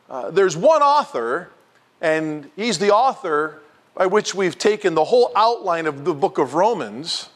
Uh, 0.08 0.30
there's 0.30 0.56
one 0.56 0.82
author, 0.82 1.50
and 2.00 2.50
he's 2.56 2.78
the 2.78 2.90
author 2.90 3.60
by 3.94 4.06
which 4.06 4.34
we've 4.34 4.56
taken 4.56 4.94
the 4.94 5.04
whole 5.04 5.30
outline 5.34 5.86
of 5.86 6.04
the 6.04 6.14
book 6.14 6.38
of 6.38 6.54
Romans 6.54 7.28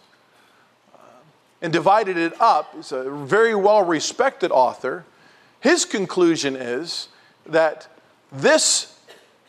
and 1.61 1.73
divided 1.73 2.17
it 2.17 2.39
up. 2.41 2.75
He's 2.75 2.93
a 2.93 3.11
very 3.11 3.55
well 3.55 3.85
respected 3.85 4.51
author. 4.51 5.05
His 5.61 5.85
conclusion 5.85 6.57
is 6.57 7.09
that 7.47 7.89
this 8.33 8.99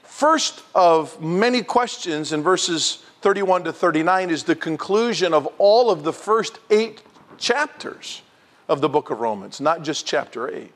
first 0.03 0.61
of 0.75 1.19
many 1.21 1.63
questions 1.63 2.31
in 2.33 2.43
verses 2.43 3.03
31 3.21 3.63
to 3.63 3.73
39 3.73 4.29
is 4.29 4.43
the 4.43 4.55
conclusion 4.55 5.33
of 5.33 5.47
all 5.57 5.89
of 5.89 6.03
the 6.03 6.13
first 6.13 6.59
eight 6.69 7.01
chapters 7.37 8.21
of 8.67 8.81
the 8.81 8.89
book 8.89 9.09
of 9.09 9.19
Romans, 9.19 9.59
not 9.59 9.83
just 9.83 10.05
chapter 10.05 10.53
8. 10.53 10.71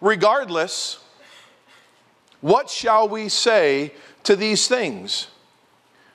Regardless, 0.00 0.98
what 2.40 2.70
shall 2.70 3.08
we 3.08 3.28
say 3.28 3.92
to 4.24 4.36
these 4.36 4.68
things? 4.68 5.28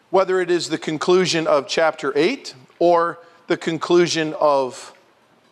Whether 0.10 0.40
it 0.40 0.52
is 0.52 0.70
the 0.70 0.78
conclusion 0.78 1.48
of 1.48 1.68
chapter 1.68 2.12
8 2.16 2.54
or 2.80 3.20
the 3.48 3.58
conclusion 3.58 4.34
of 4.40 4.94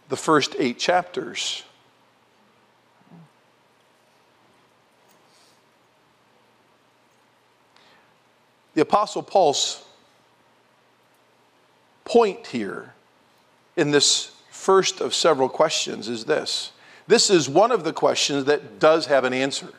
the 0.10 0.18
first 0.18 0.56
eight 0.58 0.80
chapters. 0.80 1.64
The 8.74 8.82
Apostle 8.82 9.22
Paul's 9.24 9.84
point 12.06 12.48
here 12.48 12.94
in 13.76 13.92
this 13.92 14.32
first 14.50 15.02
of 15.02 15.14
several 15.14 15.50
questions 15.50 16.08
is 16.08 16.26
this. 16.26 16.72
This 17.10 17.32
is 17.32 17.50
one 17.50 17.72
of 17.72 17.84
the 17.84 17.92
questions 17.92 18.46
that 18.46 18.78
does 18.78 19.08
have 19.08 19.24
an 19.24 19.34
answer. 19.34 19.70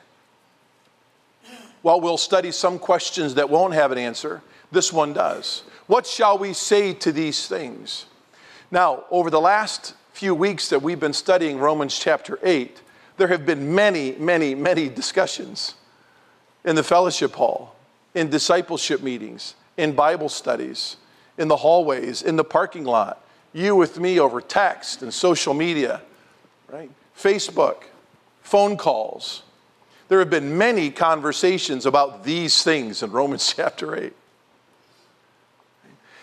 While 1.81 2.01
we'll 2.01 2.19
study 2.19 2.51
some 2.51 2.81
questions 2.81 3.37
that 3.37 3.49
won't 3.49 3.73
have 3.73 3.93
an 3.93 3.99
answer, 3.99 4.43
this 4.73 4.93
one 4.93 5.13
does. 5.13 5.63
What 5.87 6.09
shall 6.09 6.39
we 6.39 6.53
say 6.53 6.93
to 6.95 7.13
these 7.13 7.47
things? 7.47 8.07
Now, 8.73 9.05
over 9.13 9.31
the 9.31 9.41
last 9.41 9.95
few 10.13 10.35
weeks 10.35 10.71
that 10.71 10.83
we've 10.83 10.99
been 10.99 11.13
studying 11.13 11.59
Romans 11.59 11.97
chapter 11.97 12.41
8, 12.43 12.83
there 13.17 13.29
have 13.29 13.47
been 13.47 13.77
many, 13.77 14.17
many, 14.17 14.57
many 14.57 14.89
discussions 14.89 15.75
in 16.65 16.75
the 16.75 16.83
fellowship 16.83 17.35
hall, 17.35 17.77
in 18.13 18.29
discipleship 18.29 19.05
meetings, 19.05 19.55
in 19.77 19.93
Bible 19.93 20.29
studies, 20.29 20.97
in 21.39 21.47
the 21.47 21.59
hallways, 21.59 22.23
in 22.23 22.35
the 22.35 22.43
parking 22.43 22.83
lot, 22.83 23.25
you 23.53 23.77
with 23.77 24.01
me 24.01 24.19
over 24.19 24.41
text 24.41 25.03
and 25.03 25.15
social 25.15 25.55
media, 25.55 26.03
right? 26.69 26.91
Facebook, 27.23 27.85
phone 28.43 28.77
calls. 28.77 29.43
There 30.09 30.19
have 30.19 30.31
been 30.31 30.59
many 30.59 30.91
conversations 30.91 31.87
about 31.87 32.25
these 32.25 32.62
things 32.62 33.03
in 33.03 33.12
Romans 33.12 33.53
chapter 33.57 33.97
8. 33.97 34.12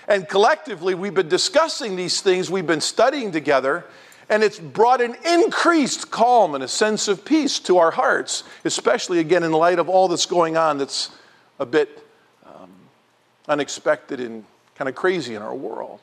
And 0.08 0.28
collectively, 0.28 0.96
we've 0.96 1.14
been 1.14 1.30
discussing 1.30 1.96
these 1.96 2.22
things, 2.22 2.50
we've 2.50 2.68
been 2.68 2.82
studying 2.82 3.32
together, 3.32 3.86
and 4.30 4.44
it's 4.44 4.60
brought 4.60 5.02
an 5.02 5.16
increased 5.26 6.12
calm 6.12 6.56
and 6.56 6.64
a 6.64 6.68
sense 6.68 7.08
of 7.08 7.24
peace 7.24 7.60
to 7.60 7.78
our 7.78 7.92
hearts, 7.92 8.44
especially 8.66 9.20
again 9.20 9.44
in 9.44 9.52
light 9.52 9.80
of 9.80 9.90
all 9.90 10.08
that's 10.08 10.26
going 10.26 10.58
on 10.58 10.78
that's 10.78 11.12
a 11.60 11.66
bit 11.66 12.06
um, 12.46 12.70
unexpected 13.48 14.20
and 14.20 14.44
kind 14.76 14.88
of 14.90 14.96
crazy 14.96 15.36
in 15.36 15.42
our 15.42 15.56
world. 15.56 16.00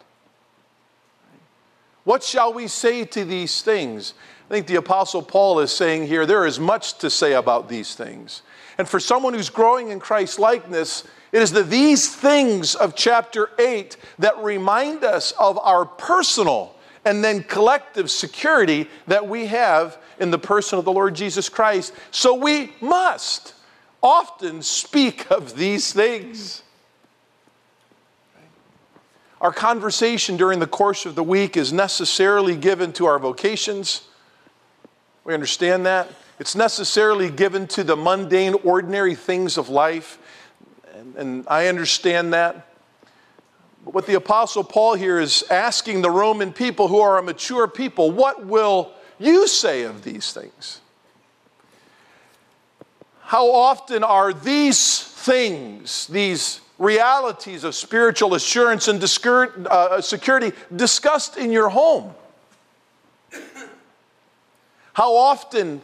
What 2.05 2.23
shall 2.23 2.53
we 2.53 2.69
say 2.69 3.05
to 3.07 3.25
these 3.25 3.63
things? 3.63 4.13
Think 4.55 4.69
the 4.69 4.77
Apostle 4.77 5.21
Paul 5.21 5.59
is 5.59 5.73
saying 5.73 6.07
here 6.07 6.27
there 6.27 6.47
is 6.47 6.61
much 6.61 6.99
to 6.99 7.11
say 7.11 7.33
about 7.33 7.69
these 7.69 7.97
things. 7.97 8.43
And 8.79 8.89
for 8.89 9.01
someone 9.01 9.35
who's 9.35 9.51
growing 9.51 9.91
in 9.91 9.99
Christ's 9.99 10.39
likeness, 10.39 11.03
it 11.33 11.43
is 11.43 11.51
the 11.51 11.65
these 11.65 12.15
things 12.15 12.77
of 12.77 12.95
chapter 12.95 13.51
8 13.59 13.97
that 14.21 14.39
remind 14.39 15.03
us 15.03 15.33
of 15.41 15.59
our 15.59 15.85
personal 15.85 16.77
and 17.05 17.25
then 17.25 17.43
collective 17.43 18.13
security 18.13 18.89
that 19.09 19.27
we 19.27 19.47
have 19.47 19.99
in 20.21 20.31
the 20.31 20.39
person 20.39 20.79
of 20.79 20.85
the 20.85 20.93
Lord 20.93 21.17
Jesus 21.17 21.49
Christ. 21.49 21.93
So 22.13 22.37
we 22.37 22.75
must 22.81 23.55
often 24.05 24.63
speak 24.63 25.29
of 25.33 25.57
these 25.57 25.93
things. 25.93 26.63
Our 29.41 29.53
conversation 29.53 30.37
during 30.37 30.61
the 30.61 30.69
course 30.69 31.07
of 31.07 31.17
the 31.17 31.25
week 31.25 31.57
is 31.57 31.73
necessarily 31.73 32.55
given 32.55 32.93
to 32.93 33.07
our 33.07 33.19
vocations. 33.19 34.03
We 35.25 35.35
understand 35.35 35.87
that. 35.87 36.11
It's 36.39 36.55
necessarily 36.55 37.31
given 37.31 37.67
to 37.69 37.85
the 37.85 37.97
mundane, 37.97 38.55
ordinary 38.65 39.15
things 39.15 39.57
of 39.57 39.69
life 39.69 40.19
and, 40.95 41.17
and 41.17 41.45
I 41.49 41.67
understand 41.69 42.33
that. 42.33 42.69
But 43.85 43.95
what 43.95 44.07
the 44.07 44.15
Apostle 44.15 44.65
Paul 44.65 44.95
here 44.95 45.19
is 45.19 45.45
asking 45.51 46.03
the 46.03 46.11
Roman 46.11 46.53
people 46.53 46.89
who 46.89 47.01
are 47.01 47.19
a 47.19 47.23
mature 47.23 47.69
people, 47.69 48.11
what 48.11 48.47
will 48.47 48.93
you 49.19 49.47
say 49.47 49.83
of 49.83 50.03
these 50.03 50.33
things? 50.33 50.81
How 53.21 53.51
often 53.51 54.05
are 54.05 54.33
these 54.33 55.03
things, 55.03 56.07
these 56.07 56.61
realities 56.79 57.65
of 57.65 57.75
spiritual 57.75 58.35
assurance 58.35 58.89
and 58.89 59.03
uh, 59.03 60.01
security, 60.01 60.53
discussed 60.75 61.37
in 61.37 61.51
your 61.51 61.69
home? 61.69 62.15
How 64.95 65.15
often 65.15 65.83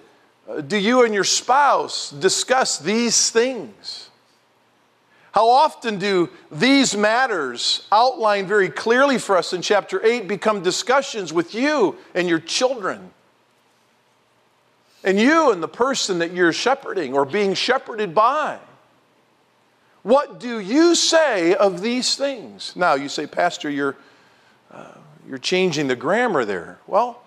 uh, 0.48 0.62
do 0.62 0.78
you 0.78 1.04
and 1.04 1.12
your 1.12 1.24
spouse 1.24 2.10
discuss 2.10 2.78
these 2.78 3.30
things? 3.30 4.08
How 5.32 5.48
often 5.48 5.98
do 5.98 6.30
these 6.50 6.96
matters, 6.96 7.86
outlined 7.92 8.48
very 8.48 8.68
clearly 8.68 9.18
for 9.18 9.36
us 9.36 9.52
in 9.52 9.62
chapter 9.62 10.04
8, 10.04 10.26
become 10.26 10.62
discussions 10.62 11.32
with 11.32 11.54
you 11.54 11.96
and 12.14 12.28
your 12.28 12.40
children? 12.40 13.10
And 15.04 15.18
you 15.18 15.52
and 15.52 15.62
the 15.62 15.68
person 15.68 16.18
that 16.18 16.32
you're 16.32 16.52
shepherding 16.52 17.14
or 17.14 17.24
being 17.24 17.54
shepherded 17.54 18.14
by? 18.14 18.58
What 20.02 20.40
do 20.40 20.58
you 20.58 20.94
say 20.94 21.54
of 21.54 21.80
these 21.80 22.16
things? 22.16 22.74
Now, 22.74 22.94
you 22.94 23.08
say, 23.08 23.26
Pastor, 23.26 23.70
you're, 23.70 23.96
uh, 24.70 24.94
you're 25.28 25.38
changing 25.38 25.88
the 25.88 25.96
grammar 25.96 26.44
there. 26.44 26.78
Well, 26.86 27.22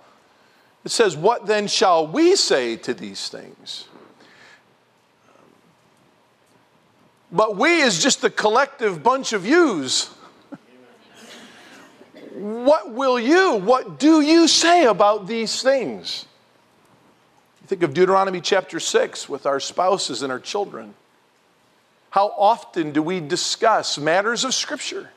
it 0.86 0.92
says, 0.92 1.16
What 1.16 1.46
then 1.46 1.68
shall 1.68 2.08
we 2.08 2.36
say 2.36 2.76
to 2.78 2.94
these 2.94 3.30
things? 3.30 3.88
But 7.32 7.58
we 7.58 7.82
is 7.82 8.02
just 8.02 8.24
a 8.24 8.30
collective 8.30 9.02
bunch 9.02 9.34
of 9.34 9.46
yous. 9.46 10.08
what 12.34 12.92
will 12.92 13.20
you, 13.20 13.56
what 13.56 13.98
do 13.98 14.22
you 14.22 14.48
say 14.48 14.86
about 14.86 15.26
these 15.26 15.62
things? 15.62 16.28
Think 17.66 17.82
of 17.82 17.94
Deuteronomy 17.94 18.40
chapter 18.40 18.80
6 18.80 19.28
with 19.30 19.48
our 19.48 19.60
spouses 19.60 20.22
and 20.22 20.32
our 20.32 20.40
children. 20.40 20.94
How 22.12 22.28
often 22.38 22.92
do 22.92 23.02
we 23.02 23.20
discuss 23.20 23.98
matters 23.98 24.44
of 24.44 24.54
Scripture? 24.54 25.10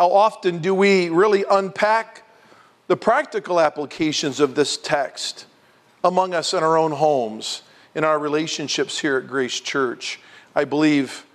How 0.00 0.12
often 0.12 0.60
do 0.60 0.74
we 0.74 1.10
really 1.10 1.44
unpack 1.50 2.22
the 2.86 2.96
practical 2.96 3.60
applications 3.60 4.40
of 4.40 4.54
this 4.54 4.78
text? 4.78 5.44
among 6.02 6.32
us 6.32 6.54
in 6.54 6.62
our 6.62 6.78
own 6.78 6.92
homes, 6.92 7.60
in 7.94 8.04
our 8.04 8.18
relationships 8.18 8.98
here 8.98 9.18
at 9.18 9.26
Grace 9.26 9.60
Church. 9.60 10.18
I 10.54 10.64
believe 10.64 11.26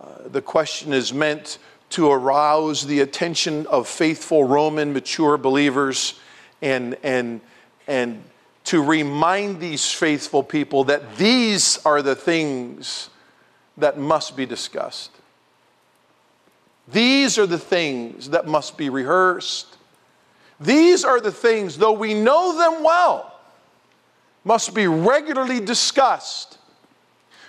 uh, 0.00 0.28
the 0.30 0.40
question 0.40 0.92
is 0.92 1.12
meant 1.12 1.58
to 1.90 2.10
arouse 2.10 2.86
the 2.86 3.00
attention 3.00 3.66
of 3.66 3.88
faithful 3.88 4.44
Roman 4.44 4.92
mature 4.92 5.36
believers 5.36 6.14
and, 6.62 6.96
and, 7.02 7.40
and 7.88 8.22
to 8.66 8.80
remind 8.80 9.58
these 9.58 9.90
faithful 9.90 10.44
people 10.44 10.84
that 10.84 11.16
these 11.16 11.84
are 11.84 12.00
the 12.00 12.14
things 12.14 13.10
that 13.76 13.98
must 13.98 14.36
be 14.36 14.46
discussed. 14.46 15.10
These 16.88 17.38
are 17.38 17.46
the 17.46 17.58
things 17.58 18.30
that 18.30 18.46
must 18.46 18.76
be 18.76 18.90
rehearsed. 18.90 19.76
These 20.60 21.04
are 21.04 21.20
the 21.20 21.32
things, 21.32 21.78
though 21.78 21.92
we 21.92 22.14
know 22.14 22.56
them 22.56 22.82
well, 22.82 23.38
must 24.44 24.74
be 24.74 24.86
regularly 24.86 25.60
discussed. 25.60 26.58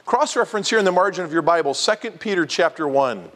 Cross 0.05 0.35
reference 0.35 0.69
here 0.69 0.79
in 0.79 0.85
the 0.85 0.91
margin 0.91 1.23
of 1.23 1.31
your 1.31 1.41
Bible, 1.41 1.73
2 1.73 2.11
Peter 2.11 2.45
chapter 2.45 2.87
1. 2.87 3.29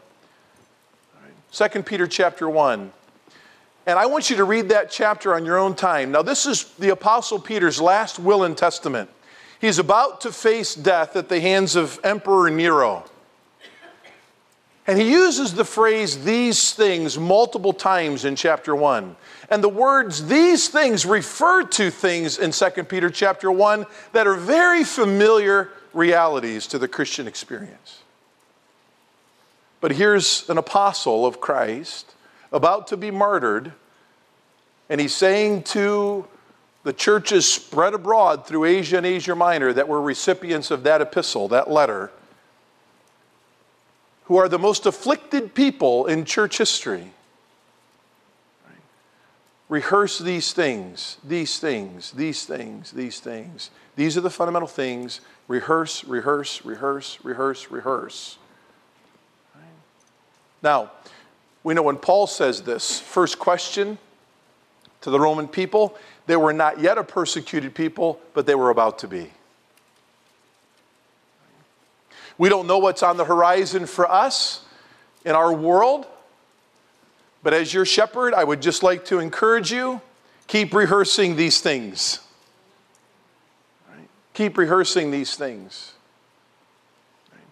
2 1.50 1.82
Peter 1.82 2.06
chapter 2.06 2.48
1. 2.48 2.92
And 3.86 3.98
I 3.98 4.04
want 4.04 4.28
you 4.28 4.36
to 4.36 4.44
read 4.44 4.68
that 4.68 4.90
chapter 4.90 5.34
on 5.34 5.46
your 5.46 5.56
own 5.56 5.74
time. 5.74 6.12
Now, 6.12 6.20
this 6.20 6.44
is 6.44 6.64
the 6.78 6.90
Apostle 6.90 7.38
Peter's 7.38 7.80
last 7.80 8.18
will 8.18 8.44
and 8.44 8.54
testament. 8.56 9.08
He's 9.60 9.78
about 9.78 10.20
to 10.20 10.32
face 10.32 10.74
death 10.74 11.16
at 11.16 11.30
the 11.30 11.40
hands 11.40 11.74
of 11.74 11.98
Emperor 12.04 12.50
Nero. 12.50 13.04
And 14.88 14.98
he 14.98 15.10
uses 15.10 15.52
the 15.52 15.66
phrase 15.66 16.24
these 16.24 16.72
things 16.72 17.18
multiple 17.18 17.74
times 17.74 18.24
in 18.24 18.34
chapter 18.34 18.74
1. 18.74 19.16
And 19.50 19.62
the 19.62 19.68
words 19.68 20.26
these 20.26 20.68
things 20.68 21.04
refer 21.04 21.62
to 21.64 21.90
things 21.90 22.38
in 22.38 22.52
2 22.52 22.84
Peter 22.84 23.10
chapter 23.10 23.52
1 23.52 23.84
that 24.12 24.26
are 24.26 24.34
very 24.34 24.84
familiar 24.84 25.68
realities 25.92 26.66
to 26.68 26.78
the 26.78 26.88
Christian 26.88 27.28
experience. 27.28 28.00
But 29.82 29.92
here's 29.92 30.48
an 30.48 30.56
apostle 30.56 31.26
of 31.26 31.38
Christ 31.38 32.14
about 32.50 32.86
to 32.86 32.96
be 32.96 33.10
martyred, 33.10 33.72
and 34.88 35.02
he's 35.02 35.14
saying 35.14 35.64
to 35.64 36.26
the 36.84 36.94
churches 36.94 37.46
spread 37.46 37.92
abroad 37.92 38.46
through 38.46 38.64
Asia 38.64 38.96
and 38.96 39.04
Asia 39.04 39.34
Minor 39.34 39.70
that 39.74 39.86
were 39.86 40.00
recipients 40.00 40.70
of 40.70 40.84
that 40.84 41.02
epistle, 41.02 41.48
that 41.48 41.70
letter, 41.70 42.10
who 44.28 44.36
are 44.36 44.48
the 44.48 44.58
most 44.58 44.84
afflicted 44.84 45.54
people 45.54 46.04
in 46.06 46.26
church 46.26 46.58
history. 46.58 47.12
Rehearse 49.70 50.18
these 50.18 50.52
things, 50.52 51.16
these 51.24 51.58
things, 51.58 52.12
these 52.12 52.44
things, 52.44 52.92
these 52.92 53.20
things. 53.20 53.70
These 53.96 54.18
are 54.18 54.20
the 54.20 54.30
fundamental 54.30 54.68
things. 54.68 55.22
Rehearse, 55.46 56.04
rehearse, 56.04 56.62
rehearse, 56.64 57.18
rehearse, 57.24 57.70
rehearse. 57.70 58.38
Now, 60.62 60.90
we 61.64 61.72
know 61.72 61.82
when 61.82 61.96
Paul 61.96 62.26
says 62.26 62.62
this, 62.62 63.00
first 63.00 63.38
question 63.38 63.96
to 65.00 65.10
the 65.10 65.18
Roman 65.18 65.48
people, 65.48 65.96
they 66.26 66.36
were 66.36 66.52
not 66.52 66.80
yet 66.80 66.98
a 66.98 67.04
persecuted 67.04 67.74
people, 67.74 68.20
but 68.34 68.44
they 68.44 68.54
were 68.54 68.68
about 68.68 68.98
to 69.00 69.08
be. 69.08 69.30
We 72.38 72.48
don't 72.48 72.68
know 72.68 72.78
what's 72.78 73.02
on 73.02 73.16
the 73.16 73.24
horizon 73.24 73.86
for 73.86 74.10
us. 74.10 74.64
in 75.24 75.34
our 75.34 75.52
world. 75.52 76.06
But 77.42 77.52
as 77.52 77.72
your 77.74 77.84
shepherd, 77.84 78.34
I 78.34 78.44
would 78.44 78.62
just 78.62 78.82
like 78.82 79.04
to 79.06 79.18
encourage 79.18 79.70
you 79.70 80.00
keep 80.46 80.72
rehearsing 80.72 81.36
these 81.36 81.60
things. 81.60 82.20
Right? 83.90 84.08
Keep 84.34 84.56
rehearsing 84.56 85.10
these 85.10 85.36
things. 85.36 85.92
Right? 87.32 87.42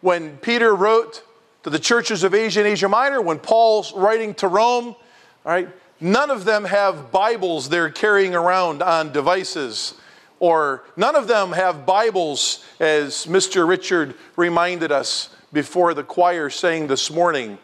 When 0.00 0.36
Peter 0.38 0.74
wrote 0.74 1.22
to 1.64 1.70
the 1.70 1.78
churches 1.78 2.22
of 2.22 2.34
Asia 2.34 2.60
and 2.60 2.68
Asia 2.68 2.88
Minor, 2.88 3.20
when 3.20 3.38
Paul's 3.38 3.92
writing 3.92 4.34
to 4.34 4.48
Rome, 4.48 4.86
all 4.86 4.96
right, 5.44 5.68
none 6.00 6.30
of 6.30 6.44
them 6.44 6.64
have 6.64 7.10
Bibles 7.10 7.68
they're 7.68 7.90
carrying 7.90 8.34
around 8.34 8.82
on 8.82 9.12
devices 9.12 9.94
or 10.40 10.84
none 10.96 11.16
of 11.16 11.28
them 11.28 11.52
have 11.52 11.86
Bibles, 11.86 12.64
as 12.80 13.26
Mr. 13.26 13.66
Richard 13.66 14.14
reminded 14.36 14.92
us 14.92 15.30
before 15.52 15.94
the 15.94 16.04
choir 16.04 16.50
sang 16.50 16.86
this 16.86 17.10
morning, 17.10 17.58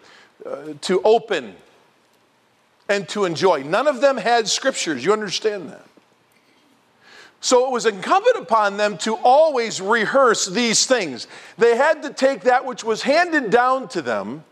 uh, 0.45 0.75
to 0.81 1.01
open 1.03 1.55
and 2.89 3.09
to 3.11 3.25
enjoy. 3.25 3.63
None 3.63 3.87
of 3.87 4.01
them 4.01 4.17
had 4.17 4.49
scriptures. 4.49 5.05
You 5.05 5.13
understand 5.13 5.71
that? 5.71 5.85
So 7.41 7.67
it 7.67 7.73
was 7.73 7.85
incumbent 7.85 8.37
upon 8.37 8.79
them 8.79 8.97
to 8.99 9.17
always 9.17 9.81
rehearse 9.81 10.47
these 10.47 10.87
things. 10.87 11.27
They 11.59 11.77
had 11.77 12.03
to 12.03 12.11
take 12.11 12.43
that 12.43 12.65
which 12.65 12.83
was 12.83 13.03
handed 13.03 13.51
down 13.51 13.89
to 13.89 14.01
them 14.01 14.45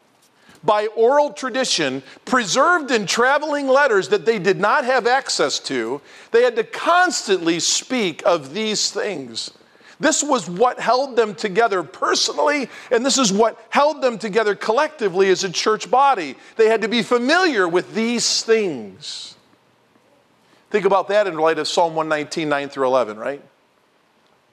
by 0.65 0.87
oral 0.89 1.33
tradition, 1.33 2.03
preserved 2.25 2.91
in 2.91 3.07
traveling 3.07 3.69
letters 3.69 4.09
that 4.09 4.25
they 4.25 4.39
did 4.39 4.61
not 4.61 4.85
have 4.85 5.07
access 5.07 5.59
to. 5.61 6.01
They 6.31 6.43
had 6.43 6.57
to 6.57 6.65
constantly 6.65 7.61
speak 7.61 8.23
of 8.25 8.55
these 8.55 8.91
things. 8.91 9.51
This 9.99 10.23
was 10.23 10.51
what 10.51 10.81
held 10.81 11.15
them 11.15 11.35
together 11.35 11.85
personally, 11.85 12.69
and 12.91 13.07
this 13.07 13.19
is 13.19 13.33
what 13.33 13.65
held 13.71 14.03
them 14.03 14.19
together 14.19 14.57
collectively 14.57 15.29
as 15.29 15.45
a 15.45 15.51
church 15.51 15.89
body. 15.91 16.35
They 16.57 16.69
had 16.69 16.83
to 16.83 16.89
be 16.89 17.03
familiar 17.03 17.69
with 17.69 17.95
these 17.95 18.43
things. 18.43 19.37
Think 20.71 20.87
about 20.87 21.09
that 21.09 21.27
in 21.27 21.37
light 21.37 21.59
of 21.59 21.69
Psalm 21.69 21.95
119, 21.95 22.49
9 22.49 22.69
through 22.69 22.87
11, 22.87 23.17
right? 23.17 23.43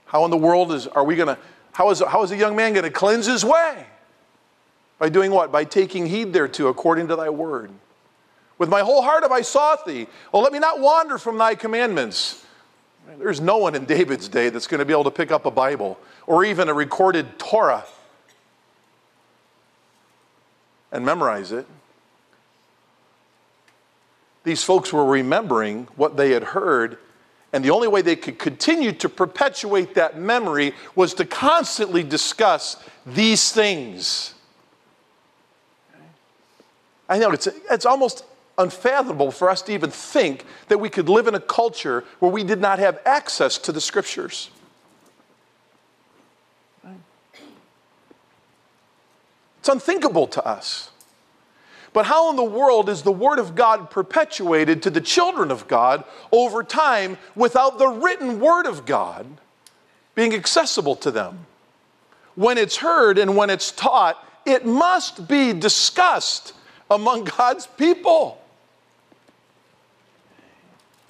How 0.06 0.26
in 0.26 0.32
the 0.32 0.38
world 0.38 0.72
is, 0.72 0.86
are 0.86 1.04
we 1.04 1.15
going 1.15 1.36
to, 1.36 1.38
how 1.72 1.89
is, 1.89 2.00
how 2.00 2.22
is 2.24 2.32
a 2.32 2.38
young 2.38 2.56
man 2.56 2.74
going 2.74 2.84
to 2.84 2.91
cleanse 2.91 3.26
his 3.26 3.43
way? 3.45 3.86
By 4.99 5.09
doing 5.09 5.31
what? 5.31 5.51
By 5.51 5.63
taking 5.63 6.05
heed 6.05 6.33
thereto 6.33 6.67
according 6.67 7.07
to 7.07 7.15
thy 7.15 7.29
word. 7.29 7.71
With 8.57 8.69
my 8.69 8.81
whole 8.81 9.01
heart 9.01 9.23
have 9.23 9.31
I 9.31 9.41
sought 9.41 9.85
thee. 9.85 10.07
Oh, 10.33 10.41
let 10.41 10.51
me 10.51 10.59
not 10.59 10.81
wander 10.81 11.17
from 11.17 11.38
thy 11.38 11.55
commandments. 11.55 12.45
There's 13.17 13.41
no 13.41 13.57
one 13.57 13.73
in 13.73 13.85
David's 13.85 14.27
day 14.27 14.49
that's 14.49 14.67
going 14.67 14.79
to 14.79 14.85
be 14.85 14.93
able 14.93 15.05
to 15.05 15.12
pick 15.12 15.31
up 15.31 15.45
a 15.45 15.51
Bible 15.51 15.97
or 16.27 16.45
even 16.45 16.69
a 16.69 16.73
recorded 16.73 17.39
Torah 17.39 17.85
and 20.91 21.05
memorize 21.05 21.51
it. 21.51 21.65
These 24.43 24.63
folks 24.63 24.91
were 24.91 25.05
remembering 25.05 25.88
what 25.95 26.17
they 26.17 26.31
had 26.31 26.43
heard, 26.43 26.97
and 27.53 27.63
the 27.63 27.71
only 27.71 27.88
way 27.88 28.01
they 28.01 28.15
could 28.15 28.39
continue 28.39 28.91
to 28.93 29.09
perpetuate 29.09 29.95
that 29.95 30.19
memory 30.19 30.73
was 30.95 31.13
to 31.15 31.25
constantly 31.25 32.03
discuss 32.03 32.77
these 33.05 33.51
things. 33.51 34.33
I 37.10 37.17
know 37.17 37.32
it's, 37.32 37.48
it's 37.48 37.86
almost 37.88 38.24
unfathomable 38.60 39.32
for 39.32 39.50
us 39.50 39.63
to 39.63 39.74
even 39.74 39.89
think 39.89 40.45
that 40.67 40.78
we 40.78 40.89
could 40.89 41.10
live 41.10 41.28
in 41.28 41.34
a 41.34 41.39
culture 41.39 42.04
where 42.19 42.32
we 42.32 42.43
did 42.43 42.62
not 42.62 42.78
have 42.78 43.00
access 43.06 43.58
to 43.58 43.72
the 43.72 43.82
scriptures. 43.82 44.52
It's 49.60 49.69
unthinkable 49.69 50.28
to 50.28 50.45
us. 50.45 50.91
But 51.91 52.06
how 52.06 52.30
in 52.30 52.36
the 52.36 52.43
world 52.43 52.88
is 52.88 53.02
the 53.02 53.12
Word 53.12 53.39
of 53.39 53.56
God 53.56 53.89
perpetuated 53.89 54.84
to 54.84 54.89
the 54.89 55.02
children 55.02 55.50
of 55.50 55.67
God 55.67 56.04
over 56.32 56.63
time 56.63 57.17
without 57.36 57.80
the 57.80 57.88
written 57.88 58.39
Word 58.39 58.67
of 58.67 58.86
God 58.86 59.26
being 60.13 60.36
accessible 60.36 60.95
to 60.98 61.12
them? 61.12 61.48
When 62.36 62.58
it's 62.58 62.78
heard 62.78 63.17
and 63.17 63.36
when 63.36 63.50
it's 63.50 63.72
taught, 63.72 64.24
it 64.45 64.65
must 64.65 65.28
be 65.28 65.52
discussed 65.52 66.54
among 66.89 67.25
God's 67.25 67.67
people. 67.67 68.41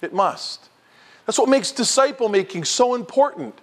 It 0.00 0.12
must. 0.12 0.68
That's 1.26 1.38
what 1.38 1.48
makes 1.48 1.70
disciple 1.70 2.28
making 2.28 2.64
so 2.64 2.94
important. 2.94 3.58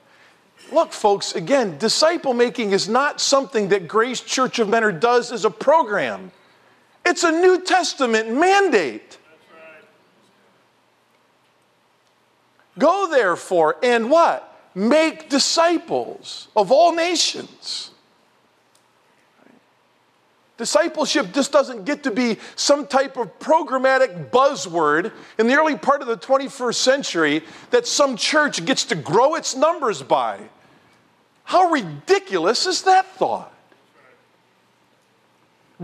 Look, 0.72 0.92
folks, 0.92 1.34
again, 1.36 1.78
disciple 1.78 2.34
making 2.34 2.72
is 2.72 2.90
not 2.90 3.22
something 3.22 3.70
that 3.70 3.88
Grace 3.88 4.22
Church 4.22 4.60
of 4.60 4.70
Mentor 4.70 4.92
does 4.92 5.32
as 5.32 5.46
a 5.46 5.50
program, 5.50 6.32
it's 7.06 7.24
a 7.24 7.32
New 7.32 7.64
Testament 7.64 8.32
mandate. 8.32 9.18
Go 12.78 13.10
therefore 13.10 13.78
and 13.82 14.10
what? 14.10 14.44
Make 14.76 15.30
disciples 15.30 16.50
of 16.56 16.72
all 16.72 16.94
nations. 16.94 17.92
Discipleship 20.58 21.34
just 21.34 21.52
doesn't 21.52 21.86
get 21.86 22.04
to 22.04 22.12
be 22.12 22.38
some 22.56 22.88
type 22.88 23.16
of 23.16 23.38
programmatic 23.40 24.32
buzzword 24.32 25.12
in 25.38 25.48
the 25.48 25.56
early 25.56 25.78
part 25.78 26.02
of 26.02 26.08
the 26.08 26.18
21st 26.18 26.76
century 26.76 27.44
that 27.70 27.86
some 27.86 28.18
church 28.18 28.66
gets 28.66 28.84
to 28.86 28.96
grow 28.96 29.36
its 29.36 29.56
numbers 29.56 30.02
by. 30.02 30.40
How 31.44 31.70
ridiculous 31.70 32.66
is 32.66 32.82
that 32.84 33.06
thought? 33.16 33.54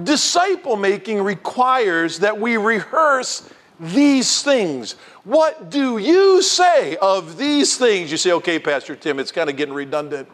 Disciple 0.01 0.75
making 0.75 1.21
requires 1.21 2.19
that 2.19 2.39
we 2.39 2.57
rehearse 2.57 3.47
these 3.79 4.41
things. 4.41 4.93
What 5.23 5.69
do 5.69 5.99
you 5.99 6.41
say 6.41 6.95
of 6.97 7.37
these 7.37 7.77
things? 7.77 8.11
You 8.11 8.17
say, 8.17 8.31
okay, 8.31 8.57
Pastor 8.57 8.95
Tim, 8.95 9.19
it's 9.19 9.31
kind 9.31 9.51
of 9.51 9.55
getting 9.55 9.73
redundant. 9.73 10.27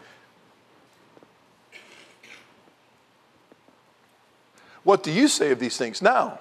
What 4.90 5.04
do 5.04 5.12
you 5.12 5.28
say 5.28 5.52
of 5.52 5.60
these 5.60 5.78
things? 5.78 6.02
Now, 6.02 6.40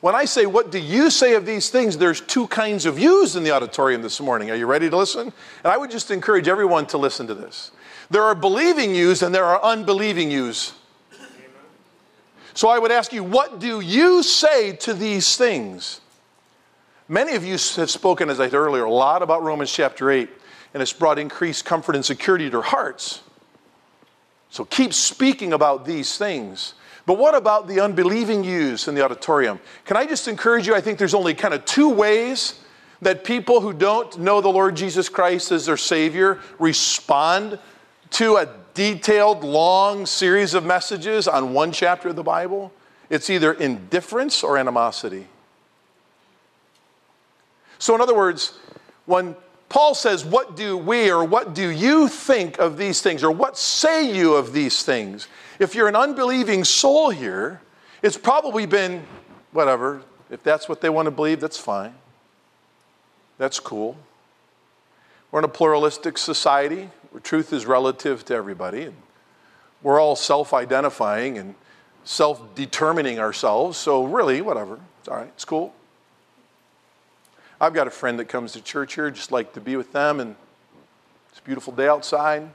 when 0.00 0.16
I 0.16 0.24
say, 0.24 0.46
What 0.46 0.72
do 0.72 0.80
you 0.80 1.10
say 1.10 1.36
of 1.36 1.46
these 1.46 1.70
things? 1.70 1.96
there's 1.96 2.20
two 2.20 2.48
kinds 2.48 2.86
of 2.86 2.98
yous 2.98 3.36
in 3.36 3.44
the 3.44 3.52
auditorium 3.52 4.02
this 4.02 4.20
morning. 4.20 4.50
Are 4.50 4.56
you 4.56 4.66
ready 4.66 4.90
to 4.90 4.96
listen? 4.96 5.32
And 5.62 5.72
I 5.72 5.76
would 5.76 5.92
just 5.92 6.10
encourage 6.10 6.48
everyone 6.48 6.86
to 6.86 6.98
listen 6.98 7.28
to 7.28 7.36
this. 7.36 7.70
There 8.10 8.24
are 8.24 8.34
believing 8.34 8.96
yous 8.96 9.22
and 9.22 9.32
there 9.32 9.44
are 9.44 9.62
unbelieving 9.62 10.28
yous. 10.28 10.72
So 12.52 12.66
I 12.68 12.80
would 12.80 12.90
ask 12.90 13.12
you, 13.12 13.22
What 13.22 13.60
do 13.60 13.80
you 13.80 14.24
say 14.24 14.72
to 14.78 14.92
these 14.92 15.36
things? 15.36 16.00
Many 17.06 17.36
of 17.36 17.44
you 17.44 17.52
have 17.52 17.90
spoken, 17.90 18.28
as 18.28 18.40
I 18.40 18.46
said 18.46 18.54
earlier, 18.54 18.82
a 18.82 18.90
lot 18.92 19.22
about 19.22 19.44
Romans 19.44 19.72
chapter 19.72 20.10
8, 20.10 20.28
and 20.74 20.82
it's 20.82 20.92
brought 20.92 21.20
increased 21.20 21.64
comfort 21.64 21.94
and 21.94 22.04
security 22.04 22.46
to 22.46 22.50
your 22.50 22.62
hearts. 22.62 23.22
So 24.50 24.64
keep 24.64 24.92
speaking 24.92 25.52
about 25.52 25.84
these 25.84 26.18
things. 26.18 26.74
But 27.06 27.18
what 27.18 27.34
about 27.34 27.68
the 27.68 27.80
unbelieving 27.80 28.44
yous 28.44 28.88
in 28.88 28.94
the 28.94 29.04
auditorium? 29.04 29.60
Can 29.84 29.96
I 29.96 30.06
just 30.06 30.26
encourage 30.26 30.66
you? 30.66 30.74
I 30.74 30.80
think 30.80 30.98
there's 30.98 31.14
only 31.14 31.34
kind 31.34 31.52
of 31.52 31.64
two 31.64 31.88
ways 31.88 32.60
that 33.02 33.24
people 33.24 33.60
who 33.60 33.72
don't 33.72 34.18
know 34.18 34.40
the 34.40 34.48
Lord 34.48 34.74
Jesus 34.74 35.08
Christ 35.08 35.52
as 35.52 35.66
their 35.66 35.76
Savior 35.76 36.40
respond 36.58 37.58
to 38.12 38.36
a 38.36 38.48
detailed, 38.72 39.44
long 39.44 40.06
series 40.06 40.54
of 40.54 40.64
messages 40.64 41.28
on 41.28 41.52
one 41.52 41.72
chapter 41.72 42.08
of 42.08 42.16
the 42.16 42.22
Bible. 42.22 42.72
It's 43.10 43.28
either 43.28 43.52
indifference 43.52 44.42
or 44.42 44.56
animosity. 44.56 45.26
So, 47.78 47.94
in 47.94 48.00
other 48.00 48.14
words, 48.14 48.58
when 49.04 49.36
Paul 49.74 49.96
says, 49.96 50.24
What 50.24 50.54
do 50.54 50.76
we 50.76 51.10
or 51.10 51.24
what 51.24 51.52
do 51.52 51.68
you 51.68 52.06
think 52.06 52.60
of 52.60 52.76
these 52.76 53.02
things? 53.02 53.24
Or 53.24 53.32
what 53.32 53.58
say 53.58 54.08
you 54.08 54.34
of 54.34 54.52
these 54.52 54.84
things? 54.84 55.26
If 55.58 55.74
you're 55.74 55.88
an 55.88 55.96
unbelieving 55.96 56.62
soul 56.62 57.10
here, 57.10 57.60
it's 58.00 58.16
probably 58.16 58.66
been 58.66 59.04
whatever. 59.50 60.02
If 60.30 60.44
that's 60.44 60.68
what 60.68 60.80
they 60.80 60.90
want 60.90 61.06
to 61.06 61.10
believe, 61.10 61.40
that's 61.40 61.58
fine. 61.58 61.92
That's 63.36 63.58
cool. 63.58 63.96
We're 65.32 65.40
in 65.40 65.44
a 65.44 65.48
pluralistic 65.48 66.18
society 66.18 66.88
where 67.10 67.20
truth 67.20 67.52
is 67.52 67.66
relative 67.66 68.24
to 68.26 68.34
everybody. 68.36 68.82
And 68.82 68.94
we're 69.82 69.98
all 69.98 70.14
self 70.14 70.54
identifying 70.54 71.36
and 71.36 71.56
self 72.04 72.54
determining 72.54 73.18
ourselves. 73.18 73.76
So, 73.76 74.04
really, 74.04 74.40
whatever. 74.40 74.78
It's 75.00 75.08
all 75.08 75.16
right. 75.16 75.32
It's 75.34 75.44
cool. 75.44 75.74
I've 77.64 77.72
got 77.72 77.86
a 77.86 77.90
friend 77.90 78.18
that 78.18 78.26
comes 78.26 78.52
to 78.52 78.60
church 78.60 78.94
here, 78.94 79.10
just 79.10 79.32
like 79.32 79.54
to 79.54 79.60
be 79.60 79.76
with 79.76 79.90
them, 79.90 80.20
and 80.20 80.36
it's 81.30 81.38
a 81.38 81.42
beautiful 81.42 81.72
day 81.72 81.88
outside. 81.88 82.46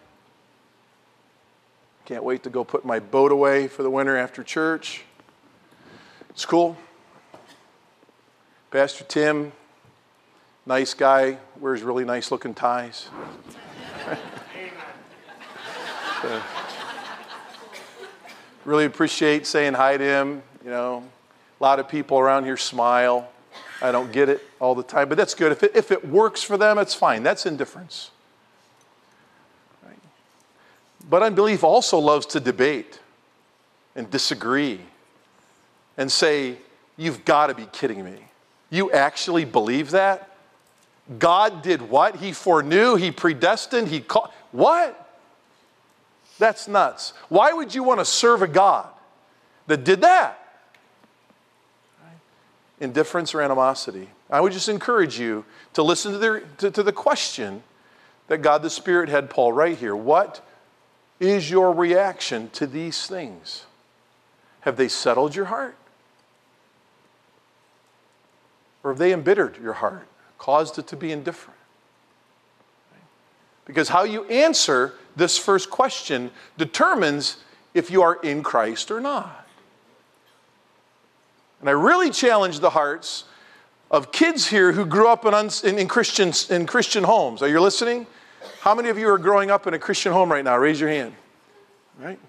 Can't 2.05 2.23
wait 2.23 2.43
to 2.43 2.51
go 2.51 2.63
put 2.63 2.85
my 2.85 2.99
boat 2.99 3.31
away 3.31 3.67
for 3.67 3.81
the 3.81 3.89
winter 3.89 4.15
after 4.15 4.43
church. 4.43 5.01
It's 6.29 6.45
cool. 6.45 6.77
Pastor 8.69 9.03
Tim, 9.03 9.51
nice 10.67 10.93
guy, 10.93 11.39
wears 11.59 11.81
really 11.81 12.05
nice 12.05 12.29
looking 12.31 12.53
ties. 12.53 13.09
Really 18.65 18.85
appreciate 18.85 19.47
saying 19.47 19.73
hi 19.73 19.97
to 19.97 20.03
him. 20.03 20.43
You 20.63 20.69
know, 20.69 21.03
a 21.59 21.63
lot 21.63 21.79
of 21.79 21.87
people 21.87 22.19
around 22.19 22.43
here 22.43 22.57
smile. 22.57 23.27
I 23.81 23.91
don't 23.91 24.11
get 24.11 24.29
it 24.29 24.41
all 24.59 24.75
the 24.75 24.83
time, 24.83 25.07
but 25.09 25.17
that's 25.17 25.33
good. 25.33 25.51
If 25.51 25.63
it, 25.63 25.71
if 25.75 25.91
it 25.91 26.07
works 26.07 26.43
for 26.43 26.57
them, 26.57 26.77
it's 26.77 26.93
fine. 26.93 27.23
That's 27.23 27.45
indifference. 27.45 28.11
But 31.09 31.23
unbelief 31.23 31.63
also 31.63 31.97
loves 31.97 32.25
to 32.27 32.39
debate 32.39 32.99
and 33.95 34.09
disagree 34.09 34.79
and 35.97 36.11
say, 36.11 36.57
You've 36.97 37.23
got 37.23 37.47
to 37.47 37.53
be 37.53 37.65
kidding 37.71 38.03
me. 38.03 38.17
You 38.69 38.91
actually 38.91 39.45
believe 39.45 39.91
that? 39.91 40.29
God 41.17 41.61
did 41.61 41.81
what? 41.81 42.17
He 42.17 42.33
foreknew, 42.33 42.95
He 42.95 43.11
predestined, 43.11 43.87
He 43.87 44.01
called. 44.01 44.29
What? 44.51 45.07
That's 46.37 46.67
nuts. 46.67 47.13
Why 47.29 47.53
would 47.53 47.73
you 47.73 47.83
want 47.83 47.99
to 47.99 48.05
serve 48.05 48.41
a 48.41 48.47
God 48.47 48.87
that 49.67 49.83
did 49.83 50.01
that? 50.01 50.38
Indifference 52.79 53.33
or 53.33 53.41
animosity. 53.41 54.09
I 54.29 54.39
would 54.41 54.53
just 54.53 54.69
encourage 54.69 55.19
you 55.19 55.45
to 55.73 55.83
listen 55.83 56.13
to 56.13 56.17
the, 56.17 56.43
to, 56.59 56.71
to 56.71 56.83
the 56.83 56.93
question 56.93 57.63
that 58.27 58.39
God 58.39 58.61
the 58.61 58.69
Spirit 58.69 59.09
had 59.09 59.29
Paul 59.29 59.51
right 59.51 59.77
here. 59.77 59.95
What 59.95 60.45
is 61.19 61.49
your 61.49 61.73
reaction 61.73 62.49
to 62.51 62.65
these 62.65 63.07
things? 63.07 63.65
Have 64.61 64.77
they 64.77 64.87
settled 64.87 65.35
your 65.35 65.45
heart? 65.45 65.75
Or 68.83 68.91
have 68.91 68.97
they 68.97 69.11
embittered 69.11 69.57
your 69.61 69.73
heart, 69.73 70.07
caused 70.37 70.79
it 70.79 70.87
to 70.87 70.95
be 70.95 71.11
indifferent? 71.11 71.59
Because 73.65 73.89
how 73.89 74.03
you 74.03 74.23
answer 74.25 74.93
this 75.15 75.37
first 75.37 75.69
question 75.69 76.31
determines 76.57 77.37
if 77.73 77.91
you 77.91 78.01
are 78.01 78.15
in 78.23 78.41
Christ 78.41 78.89
or 78.89 78.99
not. 78.99 79.47
And 81.59 81.69
I 81.69 81.73
really 81.73 82.09
challenge 82.09 82.59
the 82.59 82.69
hearts 82.69 83.25
of 83.91 84.11
kids 84.11 84.47
here 84.47 84.71
who 84.71 84.85
grew 84.85 85.07
up 85.07 85.25
in, 85.25 85.33
in, 85.33 85.79
in, 85.79 85.87
Christian, 85.87 86.31
in 86.49 86.65
Christian 86.65 87.03
homes. 87.03 87.41
Are 87.41 87.47
you 87.47 87.59
listening? 87.59 88.07
How 88.61 88.75
many 88.75 88.89
of 88.89 88.97
you 88.97 89.09
are 89.09 89.17
growing 89.17 89.51
up 89.51 89.67
in 89.67 89.73
a 89.73 89.79
Christian 89.79 90.11
home 90.11 90.31
right 90.31 90.43
now? 90.43 90.57
Raise 90.57 90.79
your 90.79 90.89
hand. 90.89 91.13
All 91.99 92.05
right? 92.05 92.19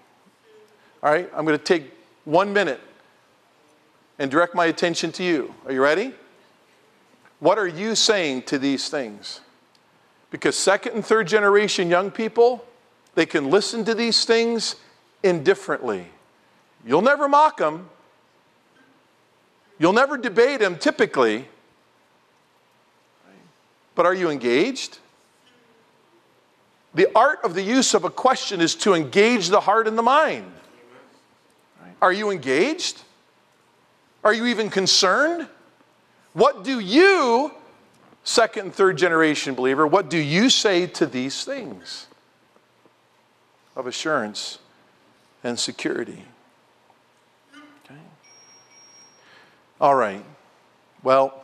All 1.03 1.11
right, 1.11 1.29
I'm 1.35 1.45
going 1.45 1.57
to 1.57 1.63
take 1.63 1.91
one 2.25 2.53
minute 2.53 2.79
and 4.19 4.29
direct 4.29 4.53
my 4.53 4.65
attention 4.65 5.11
to 5.13 5.23
you. 5.23 5.53
Are 5.65 5.71
you 5.71 5.81
ready? 5.81 6.13
What 7.39 7.57
are 7.57 7.67
you 7.67 7.95
saying 7.95 8.43
to 8.43 8.59
these 8.59 8.89
things? 8.89 9.41
Because 10.29 10.55
second 10.55 10.93
and 10.93 11.05
third 11.05 11.27
generation 11.27 11.89
young 11.89 12.11
people, 12.11 12.63
they 13.15 13.25
can 13.25 13.49
listen 13.49 13.83
to 13.85 13.95
these 13.95 14.25
things 14.25 14.75
indifferently. 15.23 16.07
You'll 16.85 17.01
never 17.01 17.27
mock 17.27 17.57
them, 17.57 17.89
you'll 19.81 19.93
never 19.93 20.15
debate 20.15 20.61
him 20.61 20.77
typically. 20.77 21.47
But 23.95 24.05
are 24.05 24.13
you 24.13 24.29
engaged? 24.29 24.99
The 26.93 27.07
art 27.15 27.39
of 27.43 27.55
the 27.55 27.63
use 27.63 27.93
of 27.95 28.03
a 28.03 28.09
question 28.09 28.61
is 28.61 28.75
to 28.75 28.93
engage 28.93 29.49
the 29.49 29.59
heart 29.59 29.87
and 29.87 29.97
the 29.97 30.03
mind. 30.03 30.51
Are 32.01 32.13
you 32.13 32.29
engaged? 32.29 33.01
Are 34.23 34.33
you 34.33 34.45
even 34.45 34.69
concerned? 34.69 35.47
What 36.33 36.63
do 36.63 36.79
you, 36.79 37.51
second 38.23 38.65
and 38.65 38.73
third 38.73 38.97
generation 38.97 39.55
believer, 39.55 39.87
what 39.87 40.09
do 40.09 40.17
you 40.17 40.49
say 40.49 40.85
to 40.87 41.05
these 41.05 41.43
things 41.43 42.07
of 43.75 43.87
assurance 43.87 44.59
and 45.43 45.57
security? 45.57 46.23
All 49.81 49.95
right. 49.95 50.23
Well, 51.01 51.43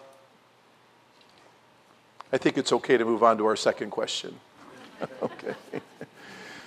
I 2.32 2.38
think 2.38 2.60
it's 2.60 2.72
okay 2.72 2.96
to 2.96 3.04
move 3.04 3.24
on 3.24 3.40
to 3.40 3.48
our 3.48 3.56
second 3.56 3.90
question. 3.90 4.40
okay. 5.24 5.56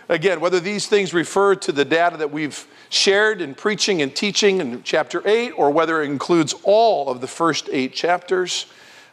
Again, 0.09 0.41
whether 0.41 0.59
these 0.59 0.89
things 0.89 1.15
refer 1.15 1.55
to 1.55 1.71
the 1.71 1.85
data 1.85 2.17
that 2.17 2.33
we've 2.33 2.67
shared 2.89 3.41
in 3.41 3.55
preaching 3.55 4.03
and 4.03 4.13
teaching 4.17 4.61
in 4.61 4.83
chapter 4.83 5.23
8, 5.25 5.53
or 5.53 5.71
whether 5.71 6.03
it 6.03 6.07
includes 6.07 6.57
all 6.65 7.09
of 7.09 7.21
the 7.21 7.29
first 7.29 7.69
eight 7.71 7.95
chapters, 7.95 8.67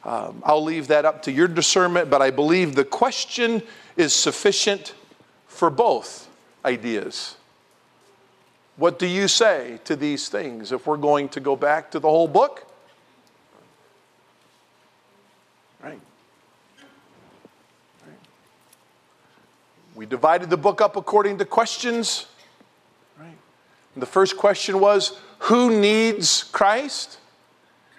um, 0.03 0.41
I'll 0.43 0.63
leave 0.63 0.87
that 0.87 1.05
up 1.05 1.21
to 1.23 1.31
your 1.31 1.47
discernment, 1.47 2.09
but 2.09 2.23
I 2.23 2.31
believe 2.31 2.73
the 2.73 2.85
question 2.85 3.61
is 3.97 4.15
sufficient 4.15 4.95
for 5.45 5.69
both 5.69 6.27
ideas. 6.65 7.35
What 8.77 8.99
do 8.99 9.07
you 9.07 9.27
say 9.27 9.79
to 9.85 9.95
these 9.95 10.29
things 10.29 10.71
if 10.71 10.85
we're 10.85 10.97
going 10.97 11.29
to 11.29 11.39
go 11.39 11.55
back 11.55 11.91
to 11.91 11.99
the 11.99 12.07
whole 12.07 12.27
book? 12.27 12.63
Right. 15.83 15.99
We 19.95 20.05
divided 20.05 20.51
the 20.51 20.57
book 20.57 20.79
up 20.79 20.95
according 20.95 21.39
to 21.39 21.45
questions. 21.45 22.27
Right? 23.19 23.35
And 23.95 24.01
the 24.01 24.07
first 24.07 24.37
question 24.37 24.79
was, 24.79 25.19
Who 25.39 25.79
needs 25.79 26.43
Christ? 26.43 27.17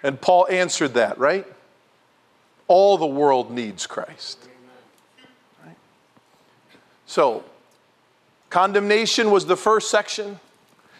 And 0.01 0.19
Paul 0.21 0.47
answered 0.49 0.93
that, 0.93 1.17
right? 1.17 1.45
All 2.69 2.97
the 2.97 3.05
world 3.05 3.51
needs 3.51 3.85
Christ. 3.85 4.47
Right? 5.65 5.75
So, 7.05 7.43
condemnation 8.49 9.29
was 9.29 9.45
the 9.45 9.57
first 9.57 9.91
section, 9.91 10.39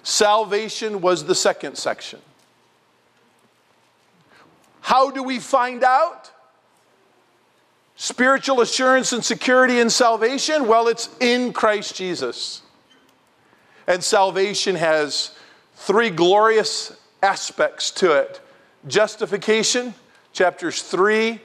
salvation 0.04 1.02
was 1.02 1.26
the 1.26 1.36
second 1.36 1.78
section. 1.78 2.20
How 4.82 5.12
do 5.12 5.24
we 5.24 5.40
find 5.40 5.84
out? 5.84 6.32
Spiritual 7.96 8.62
assurance 8.62 9.12
and 9.12 9.24
security 9.24 9.80
in 9.80 9.90
salvation? 9.90 10.68
Well, 10.68 10.88
it's 10.88 11.10
in 11.20 11.54
Christ 11.54 11.96
Jesus. 11.96 12.62
And 13.88 14.04
salvation 14.04 14.76
has 14.76 15.36
three 15.76 16.10
glorious 16.10 16.98
aspects 17.22 17.92
to 17.92 18.14
it 18.14 18.42
justification, 18.88 19.94
chapters 20.32 20.82
3 20.82 21.42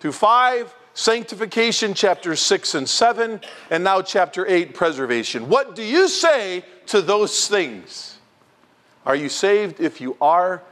to 0.00 0.12
5, 0.12 0.74
sanctification, 0.94 1.94
chapters 1.94 2.40
6 2.40 2.76
and 2.76 2.88
7, 2.88 3.40
and 3.70 3.84
now 3.84 4.00
chapter 4.00 4.46
8, 4.46 4.72
preservation. 4.72 5.48
What 5.48 5.74
do 5.74 5.82
you 5.82 6.08
say 6.08 6.64
to 6.88 7.00
those 7.00 7.48
things? 7.48 8.18
Are 9.04 9.16
you 9.16 9.28
saved? 9.28 9.80
If 9.80 10.00
you 10.00 10.16
are, 10.20 10.62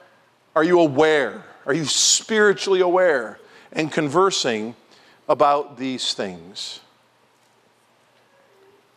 are 0.57 0.65
you 0.65 0.81
aware? 0.81 1.45
Are 1.67 1.75
you 1.75 1.85
spiritually 1.85 2.81
aware 2.81 3.39
and 3.75 3.91
conversing 3.91 4.75
about 5.29 5.77
these 5.79 6.15
things. 6.15 6.81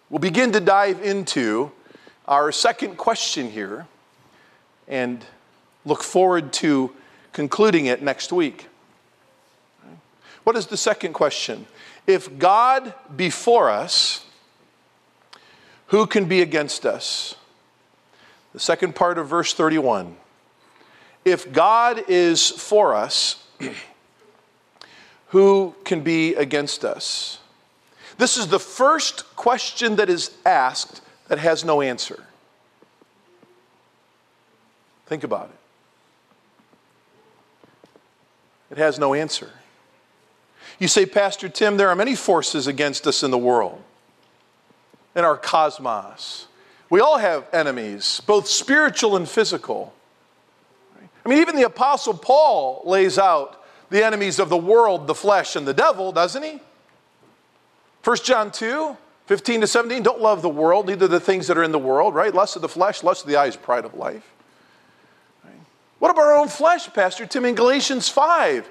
We'll 0.09 0.19
begin 0.19 0.51
to 0.53 0.59
dive 0.59 1.03
into 1.03 1.71
our 2.27 2.51
second 2.51 2.97
question 2.97 3.49
here 3.49 3.87
and 4.87 5.25
look 5.85 6.03
forward 6.03 6.53
to 6.53 6.93
concluding 7.33 7.87
it 7.87 8.01
next 8.01 8.31
week. 8.31 8.67
What 10.43 10.55
is 10.55 10.67
the 10.67 10.77
second 10.77 11.13
question? 11.13 11.65
If 12.05 12.37
God 12.37 12.93
be 13.15 13.29
for 13.29 13.69
us, 13.69 14.25
who 15.87 16.07
can 16.07 16.25
be 16.25 16.41
against 16.41 16.85
us? 16.85 17.35
The 18.53 18.59
second 18.59 18.95
part 18.95 19.17
of 19.17 19.27
verse 19.27 19.53
31. 19.53 20.15
If 21.25 21.51
God 21.51 22.03
is 22.07 22.49
for 22.49 22.95
us, 22.95 23.43
who 25.27 25.75
can 25.83 26.01
be 26.01 26.35
against 26.35 26.85
us? 26.85 27.39
This 28.17 28.37
is 28.37 28.47
the 28.47 28.59
first 28.59 29.35
question 29.35 29.97
that 29.97 30.09
is 30.09 30.31
asked 30.45 31.01
that 31.27 31.39
has 31.39 31.63
no 31.63 31.81
answer. 31.81 32.23
Think 35.05 35.23
about 35.23 35.49
it. 35.49 35.57
It 38.71 38.77
has 38.77 38.99
no 38.99 39.13
answer. 39.13 39.51
You 40.79 40.87
say, 40.87 41.05
Pastor 41.05 41.49
Tim, 41.49 41.77
there 41.77 41.89
are 41.89 41.95
many 41.95 42.15
forces 42.15 42.67
against 42.67 43.07
us 43.07 43.23
in 43.23 43.31
the 43.31 43.37
world, 43.37 43.81
in 45.17 45.25
our 45.25 45.35
cosmos. 45.35 46.47
We 46.91 47.01
all 47.01 47.17
have 47.17 47.47
enemies, 47.51 48.21
both 48.25 48.47
spiritual 48.47 49.17
and 49.17 49.27
physical. 49.27 49.93
I 51.25 51.29
mean, 51.29 51.39
even 51.39 51.55
the 51.55 51.63
Apostle 51.63 52.13
Paul 52.13 52.83
lays 52.85 53.17
out 53.17 53.65
the 53.89 54.05
enemies 54.05 54.39
of 54.39 54.49
the 54.49 54.57
world, 54.57 55.07
the 55.07 55.15
flesh, 55.15 55.55
and 55.55 55.67
the 55.67 55.73
devil, 55.73 56.11
doesn't 56.11 56.43
he? 56.43 56.61
1 58.03 58.17
John 58.23 58.51
2, 58.51 58.95
15 59.25 59.61
to 59.61 59.67
17, 59.67 60.03
don't 60.03 60.21
love 60.21 60.41
the 60.41 60.49
world, 60.49 60.87
neither 60.87 61.07
the 61.07 61.19
things 61.19 61.47
that 61.47 61.57
are 61.57 61.63
in 61.63 61.71
the 61.71 61.79
world, 61.79 62.13
right? 62.13 62.33
Lust 62.33 62.55
of 62.55 62.61
the 62.61 62.69
flesh, 62.69 63.03
lust 63.03 63.23
of 63.23 63.29
the 63.29 63.37
eyes, 63.37 63.57
pride 63.57 63.85
of 63.85 63.95
life. 63.95 64.33
What 65.99 66.11
about 66.11 66.25
our 66.25 66.35
own 66.35 66.47
flesh, 66.47 66.87
Pastor 66.93 67.25
Tim? 67.25 67.43
In 67.43 67.55
Galatians 67.55 68.07
5, 68.07 68.69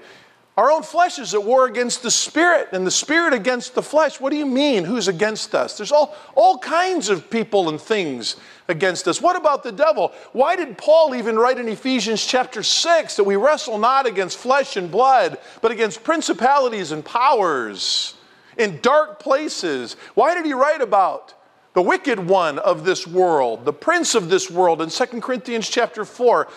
Our 0.57 0.71
own 0.71 0.83
flesh 0.83 1.19
is 1.19 1.35
at 1.35 1.45
war 1.45 1.66
against 1.66 2.03
the 2.03 2.11
spirit, 2.11 2.71
and 2.73 2.87
the 2.87 2.90
spirit 2.90 3.35
against 3.35 3.75
the 3.75 3.83
flesh. 3.83 4.19
What 4.19 4.31
do 4.31 4.38
you 4.38 4.47
mean? 4.47 4.85
Who's 4.85 5.07
against 5.07 5.55
us? 5.55 5.77
There's 5.77 5.92
all, 5.92 6.16
all 6.35 6.57
kinds 6.57 7.11
of 7.11 7.29
people 7.29 7.69
and 7.69 7.79
things 7.79 8.37
against 8.66 9.07
us. 9.07 9.21
What 9.21 9.37
about 9.37 9.62
the 9.62 9.73
devil? 9.73 10.12
Why 10.33 10.57
did 10.57 10.79
Paul 10.79 11.14
even 11.14 11.37
write 11.37 11.59
in 11.59 11.69
Ephesians 11.69 12.25
chapter 12.25 12.62
6 12.62 13.16
that 13.16 13.25
we 13.25 13.37
wrestle 13.37 13.77
not 13.77 14.07
against 14.07 14.38
flesh 14.38 14.79
and 14.79 14.90
blood, 14.90 15.37
but 15.61 15.73
against 15.73 16.03
principalities 16.03 16.90
and 16.90 17.05
powers 17.05 18.14
in 18.57 18.81
dark 18.81 19.21
places? 19.21 19.97
Why 20.14 20.35
did 20.35 20.47
he 20.47 20.55
write 20.55 20.81
about 20.81 21.35
the 21.75 21.83
wicked 21.83 22.19
one 22.19 22.59
of 22.61 22.87
this 22.87 23.07
world, 23.07 23.66
the 23.66 23.73
prince 23.75 24.14
of 24.14 24.31
this 24.31 24.51
world 24.51 24.81
in 24.81 24.88
2 24.88 25.05
Corinthians 25.21 25.69
chapter 25.69 26.07
4? 26.07 26.49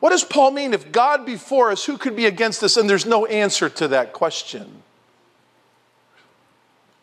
What 0.00 0.10
does 0.10 0.24
Paul 0.24 0.52
mean? 0.52 0.74
If 0.74 0.92
God 0.92 1.26
be 1.26 1.36
for 1.36 1.70
us, 1.70 1.84
who 1.84 1.98
could 1.98 2.14
be 2.14 2.26
against 2.26 2.62
us? 2.62 2.76
And 2.76 2.88
there's 2.88 3.06
no 3.06 3.26
answer 3.26 3.68
to 3.68 3.88
that 3.88 4.12
question. 4.12 4.82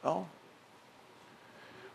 Well, 0.03 0.29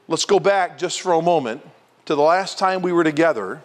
let's 0.09 0.25
go 0.25 0.39
back 0.39 0.77
just 0.77 1.01
for 1.01 1.13
a 1.13 1.23
moment 1.23 1.63
to 2.07 2.15
the 2.15 2.23
last 2.23 2.59
time 2.59 2.83
we 2.83 2.93
were 2.93 3.05
together 3.05 3.63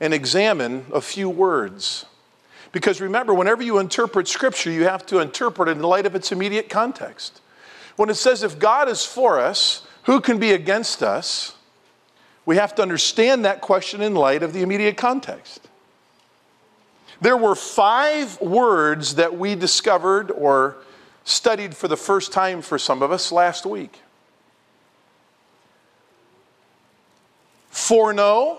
and 0.00 0.14
examine 0.14 0.86
a 0.92 1.00
few 1.00 1.28
words. 1.28 2.06
Because 2.70 3.00
remember, 3.00 3.34
whenever 3.34 3.62
you 3.62 3.78
interpret 3.78 4.26
Scripture, 4.28 4.70
you 4.70 4.84
have 4.84 5.04
to 5.06 5.18
interpret 5.18 5.68
it 5.68 5.72
in 5.72 5.82
light 5.82 6.06
of 6.06 6.14
its 6.14 6.32
immediate 6.32 6.70
context. 6.70 7.40
When 7.96 8.08
it 8.08 8.14
says, 8.14 8.42
if 8.42 8.58
God 8.58 8.88
is 8.88 9.04
for 9.04 9.38
us, 9.38 9.86
who 10.04 10.20
can 10.20 10.38
be 10.38 10.52
against 10.52 11.02
us? 11.02 11.54
We 12.46 12.56
have 12.56 12.74
to 12.76 12.82
understand 12.82 13.44
that 13.44 13.60
question 13.60 14.00
in 14.00 14.14
light 14.14 14.42
of 14.42 14.52
the 14.54 14.62
immediate 14.62 14.96
context. 14.96 15.68
There 17.22 17.36
were 17.36 17.54
five 17.54 18.40
words 18.40 19.14
that 19.14 19.38
we 19.38 19.54
discovered 19.54 20.32
or 20.32 20.76
studied 21.22 21.76
for 21.76 21.86
the 21.86 21.96
first 21.96 22.32
time 22.32 22.62
for 22.62 22.80
some 22.80 23.00
of 23.00 23.12
us 23.12 23.30
last 23.30 23.64
week. 23.64 24.00
Foreknow, 27.70 28.58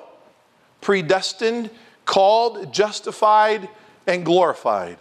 predestined, 0.80 1.72
called, 2.06 2.74
justified, 2.74 3.68
and 4.08 4.24
glorified. 4.24 4.98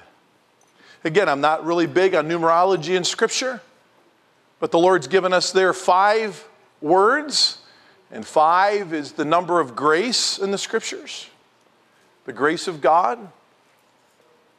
Again, 1.05 1.29
I'm 1.29 1.40
not 1.40 1.64
really 1.64 1.87
big 1.87 2.16
on 2.16 2.29
numerology 2.29 2.96
in 2.96 3.05
Scripture, 3.05 3.61
but 4.59 4.72
the 4.72 4.79
Lord's 4.81 5.07
given 5.07 5.33
us 5.33 5.53
there 5.53 5.72
five 5.72 6.48
words, 6.81 7.59
and 8.11 8.27
five 8.27 8.92
is 8.92 9.12
the 9.12 9.25
number 9.25 9.61
of 9.61 9.77
grace 9.77 10.37
in 10.40 10.51
the 10.51 10.59
Scriptures 10.59 11.29
the 12.25 12.33
grace 12.33 12.66
of 12.66 12.81
God. 12.81 13.31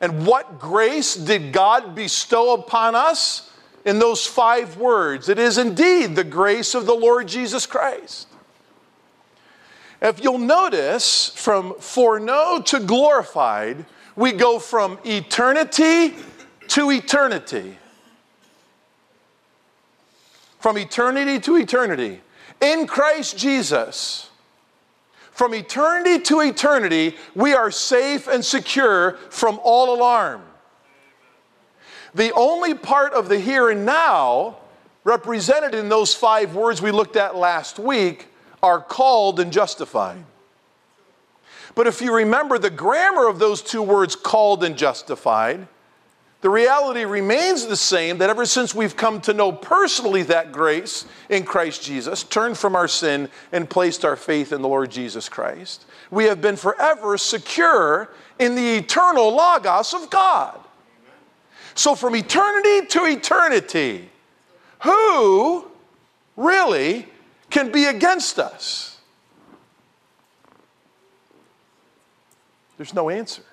And 0.03 0.27
what 0.27 0.59
grace 0.59 1.15
did 1.15 1.53
God 1.53 1.95
bestow 1.95 2.55
upon 2.55 2.93
us? 2.93 3.49
In 3.85 3.99
those 3.99 4.27
five 4.27 4.75
words, 4.75 5.29
it 5.29 5.39
is 5.39 5.57
indeed 5.57 6.17
the 6.17 6.25
grace 6.25 6.75
of 6.75 6.85
the 6.85 6.93
Lord 6.93 7.25
Jesus 7.25 7.65
Christ. 7.65 8.27
If 10.01 10.21
you'll 10.21 10.39
notice, 10.39 11.29
from 11.29 11.75
foreknow 11.75 12.61
to 12.65 12.81
glorified, 12.81 13.85
we 14.17 14.33
go 14.33 14.59
from 14.59 14.99
eternity 15.05 16.15
to 16.67 16.91
eternity. 16.91 17.77
From 20.59 20.77
eternity 20.77 21.39
to 21.39 21.55
eternity. 21.55 22.19
In 22.59 22.87
Christ 22.87 23.37
Jesus, 23.37 24.29
from 25.33 25.53
eternity 25.55 26.19
to 26.25 26.41
eternity, 26.41 27.17
we 27.35 27.53
are 27.53 27.71
safe 27.71 28.27
and 28.27 28.45
secure 28.45 29.13
from 29.29 29.59
all 29.63 29.95
alarm. 29.95 30.43
The 32.15 32.31
only 32.33 32.75
part 32.75 33.13
of 33.13 33.27
the 33.27 33.39
here 33.39 33.69
and 33.69 33.85
now 33.85 34.57
represented 35.03 35.73
in 35.73 35.89
those 35.89 36.13
five 36.13 36.55
words 36.55 36.81
we 36.81 36.91
looked 36.91 37.15
at 37.15 37.35
last 37.35 37.79
week 37.79 38.27
are 38.61 38.79
called 38.79 39.39
and 39.39 39.51
justified. 39.51 40.23
But 41.75 41.87
if 41.87 42.01
you 42.01 42.13
remember 42.13 42.59
the 42.59 42.69
grammar 42.69 43.27
of 43.27 43.39
those 43.39 43.63
two 43.63 43.81
words, 43.81 44.15
called 44.15 44.63
and 44.63 44.77
justified, 44.77 45.67
the 46.43 46.49
reality 46.49 47.05
remains 47.05 47.67
the 47.67 47.77
same 47.77 48.17
that 48.17 48.29
ever 48.29 48.45
since 48.45 48.75
we've 48.75 48.97
come 48.97 49.21
to 49.21 49.33
know 49.33 49.53
personally 49.53 50.23
that 50.23 50.51
grace 50.51 51.05
in 51.29 51.45
Christ 51.45 51.81
Jesus, 51.81 52.21
turned 52.21 52.57
from 52.57 52.75
our 52.75 52.89
sin 52.89 53.29
and 53.53 53.69
placed 53.69 54.03
our 54.03 54.17
faith 54.17 54.51
in 54.51 54.61
the 54.61 54.67
Lord 54.67 54.91
Jesus 54.91 55.29
Christ, 55.29 55.85
we 56.11 56.25
have 56.25 56.41
been 56.41 56.57
forever 56.57 57.17
secure 57.17 58.09
in 58.39 58.55
the 58.55 58.75
eternal 58.75 59.33
Logos 59.33 59.93
of 59.93 60.09
God. 60.09 60.59
So, 61.75 61.95
from 61.95 62.13
eternity 62.13 62.87
to 62.87 63.05
eternity, 63.05 64.09
who 64.81 65.65
really 66.35 67.07
can 67.49 67.71
be 67.71 67.85
against 67.85 68.37
us? 68.37 68.99
There's 72.75 72.93
no 72.93 73.09
answer. 73.09 73.43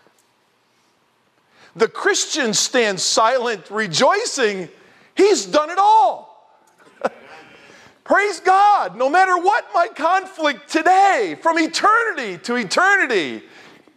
The 1.76 1.88
Christian 1.88 2.52
stands 2.54 3.02
silent, 3.02 3.70
rejoicing. 3.70 4.68
He's 5.14 5.46
done 5.46 5.70
it 5.70 5.78
all. 5.78 6.58
Praise 8.04 8.40
God. 8.40 8.96
No 8.96 9.08
matter 9.08 9.38
what 9.38 9.66
my 9.72 9.88
conflict 9.88 10.68
today, 10.68 11.36
from 11.40 11.58
eternity 11.58 12.38
to 12.38 12.56
eternity, 12.56 13.42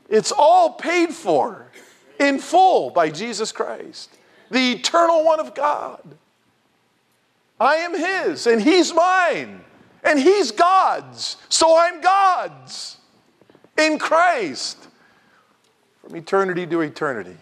it's 0.09 0.31
all 0.31 0.73
paid 0.73 1.09
for 1.09 1.71
in 2.19 2.39
full 2.39 2.91
by 2.91 3.09
Jesus 3.09 3.51
Christ, 3.51 4.15
the 4.51 4.73
eternal 4.73 5.25
one 5.25 5.39
of 5.39 5.55
God. 5.55 6.01
I 7.59 7.75
am 7.77 7.97
His, 7.97 8.45
and 8.45 8.61
He's 8.61 8.93
mine, 8.93 9.61
and 10.03 10.19
He's 10.19 10.51
God's, 10.51 11.37
so 11.49 11.77
I'm 11.77 12.01
God's 12.01 12.97
in 13.77 13.97
Christ 13.97 14.77
from 16.01 16.15
eternity 16.15 16.67
to 16.67 16.81
eternity. 16.81 17.37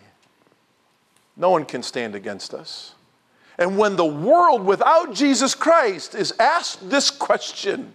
No 1.35 1.49
one 1.49 1.65
can 1.65 1.83
stand 1.83 2.15
against 2.15 2.53
us. 2.53 2.93
And 3.57 3.77
when 3.77 3.95
the 3.95 4.05
world 4.05 4.65
without 4.65 5.13
Jesus 5.13 5.55
Christ 5.55 6.15
is 6.15 6.33
asked 6.39 6.89
this 6.89 7.11
question, 7.11 7.93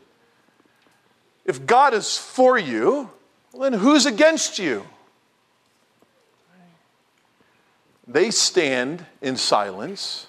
if 1.44 1.64
God 1.66 1.94
is 1.94 2.18
for 2.18 2.58
you, 2.58 3.10
then 3.58 3.72
who's 3.72 4.06
against 4.06 4.58
you? 4.58 4.84
They 8.06 8.30
stand 8.30 9.04
in 9.20 9.36
silence 9.36 10.26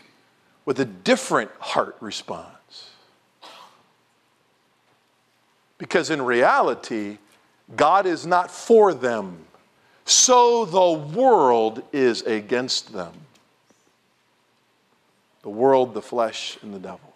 with 0.66 0.80
a 0.80 0.86
different 0.86 1.52
heart 1.60 1.96
response. 2.00 2.90
Because 5.78 6.10
in 6.10 6.22
reality, 6.22 7.20
God 7.76 8.06
is 8.06 8.26
not 8.26 8.50
for 8.50 8.94
them 8.94 9.47
so 10.08 10.64
the 10.64 10.92
world 11.20 11.84
is 11.92 12.22
against 12.22 12.94
them. 12.94 13.12
The 15.42 15.50
world, 15.50 15.94
the 15.94 16.02
flesh, 16.02 16.58
and 16.62 16.74
the 16.74 16.80
devil. 16.80 17.14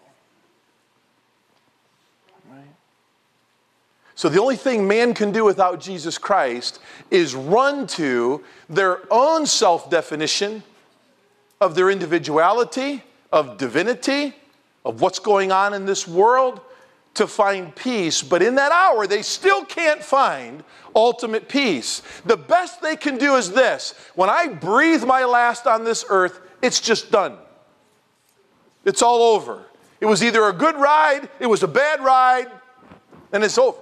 Right? 2.50 2.60
So 4.14 4.28
the 4.28 4.40
only 4.40 4.56
thing 4.56 4.86
man 4.86 5.14
can 5.14 5.32
do 5.32 5.42
without 5.42 5.80
Jesus 5.80 6.18
Christ 6.18 6.80
is 7.10 7.34
run 7.34 7.86
to 7.88 8.44
their 8.68 9.00
own 9.10 9.46
self 9.46 9.88
definition 9.88 10.62
of 11.62 11.74
their 11.74 11.88
individuality, 11.90 13.02
of 13.32 13.56
divinity, 13.56 14.34
of 14.84 15.00
what's 15.00 15.18
going 15.18 15.50
on 15.50 15.72
in 15.72 15.86
this 15.86 16.06
world 16.06 16.60
to 17.14 17.26
find 17.26 17.74
peace, 17.74 18.22
but 18.22 18.42
in 18.42 18.54
that 18.54 18.72
hour, 18.72 19.06
they 19.06 19.22
still 19.22 19.64
can't 19.64 20.02
find 20.02 20.64
ultimate 20.94 21.48
peace. 21.48 22.02
The 22.24 22.36
best 22.36 22.80
they 22.80 22.96
can 22.96 23.18
do 23.18 23.36
is 23.36 23.50
this 23.50 23.94
when 24.14 24.30
I 24.30 24.48
breathe 24.48 25.04
my 25.04 25.24
last 25.24 25.66
on 25.66 25.84
this 25.84 26.04
earth, 26.08 26.40
it's 26.62 26.80
just 26.80 27.10
done. 27.10 27.36
It's 28.84 29.02
all 29.02 29.34
over. 29.34 29.64
It 30.00 30.06
was 30.06 30.24
either 30.24 30.44
a 30.44 30.52
good 30.52 30.76
ride, 30.76 31.28
it 31.38 31.46
was 31.46 31.62
a 31.62 31.68
bad 31.68 32.00
ride, 32.00 32.50
and 33.32 33.44
it's 33.44 33.58
over. 33.58 33.78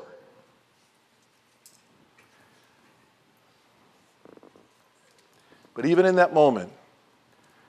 But 5.74 5.86
even 5.86 6.04
in 6.04 6.16
that 6.16 6.34
moment, 6.34 6.72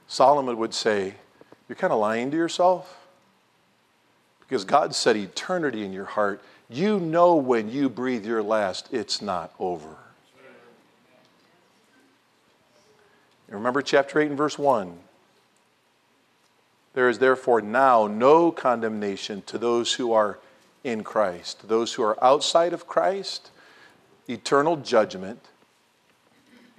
Solomon 0.08 0.58
would 0.58 0.74
say, 0.74 1.14
You're 1.70 1.78
kind 1.78 1.94
of 1.94 2.00
lying 2.00 2.32
to 2.32 2.38
yourself. 2.38 3.01
Because 4.52 4.66
God 4.66 4.94
set 4.94 5.16
eternity 5.16 5.86
in 5.86 5.94
your 5.94 6.04
heart. 6.04 6.44
You 6.70 7.00
know 7.00 7.36
when 7.36 7.72
you 7.72 7.88
breathe 7.88 8.26
your 8.26 8.44
last, 8.44 8.90
it's 8.92 9.22
not 9.22 9.54
over. 9.58 9.96
Remember 13.48 13.82
chapter 13.82 14.20
8 14.20 14.28
and 14.28 14.38
verse 14.38 14.60
1. 14.60 14.98
There 16.94 17.08
is 17.08 17.20
therefore 17.20 17.62
now 17.62 18.08
no 18.08 18.52
condemnation 18.52 19.42
to 19.44 19.58
those 19.58 19.94
who 19.94 20.12
are 20.12 20.38
in 20.84 21.06
Christ. 21.06 21.70
Those 21.70 21.94
who 21.94 22.04
are 22.04 22.22
outside 22.22 22.74
of 22.74 22.86
Christ, 22.86 23.52
eternal 24.28 24.76
judgment 24.76 25.46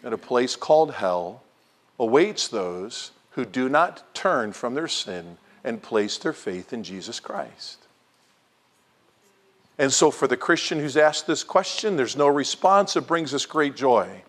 at 0.05 0.13
a 0.13 0.19
place 0.19 0.57
called 0.57 0.93
hell, 0.93 1.43
awaits 1.99 2.49
those 2.49 3.13
who 3.31 3.47
do 3.47 3.71
not 3.71 4.15
turn 4.15 4.53
from 4.53 4.75
their 4.75 4.89
sin 4.89 5.39
and 5.65 5.83
place 5.83 6.19
their 6.19 6.33
faith 6.33 6.73
in 6.73 6.83
Jesus 6.83 7.21
Christ. 7.21 7.79
And 9.79 9.93
so, 9.93 10.11
for 10.11 10.29
the 10.29 10.37
Christian 10.37 10.79
who's 10.79 10.97
asked 10.97 11.27
this 11.27 11.45
question, 11.45 11.97
there's 11.97 12.17
no 12.17 12.29
response. 12.29 12.95
It 12.97 13.07
brings 13.07 13.33
us 13.33 13.47
great 13.47 13.75
joy. 13.75 14.23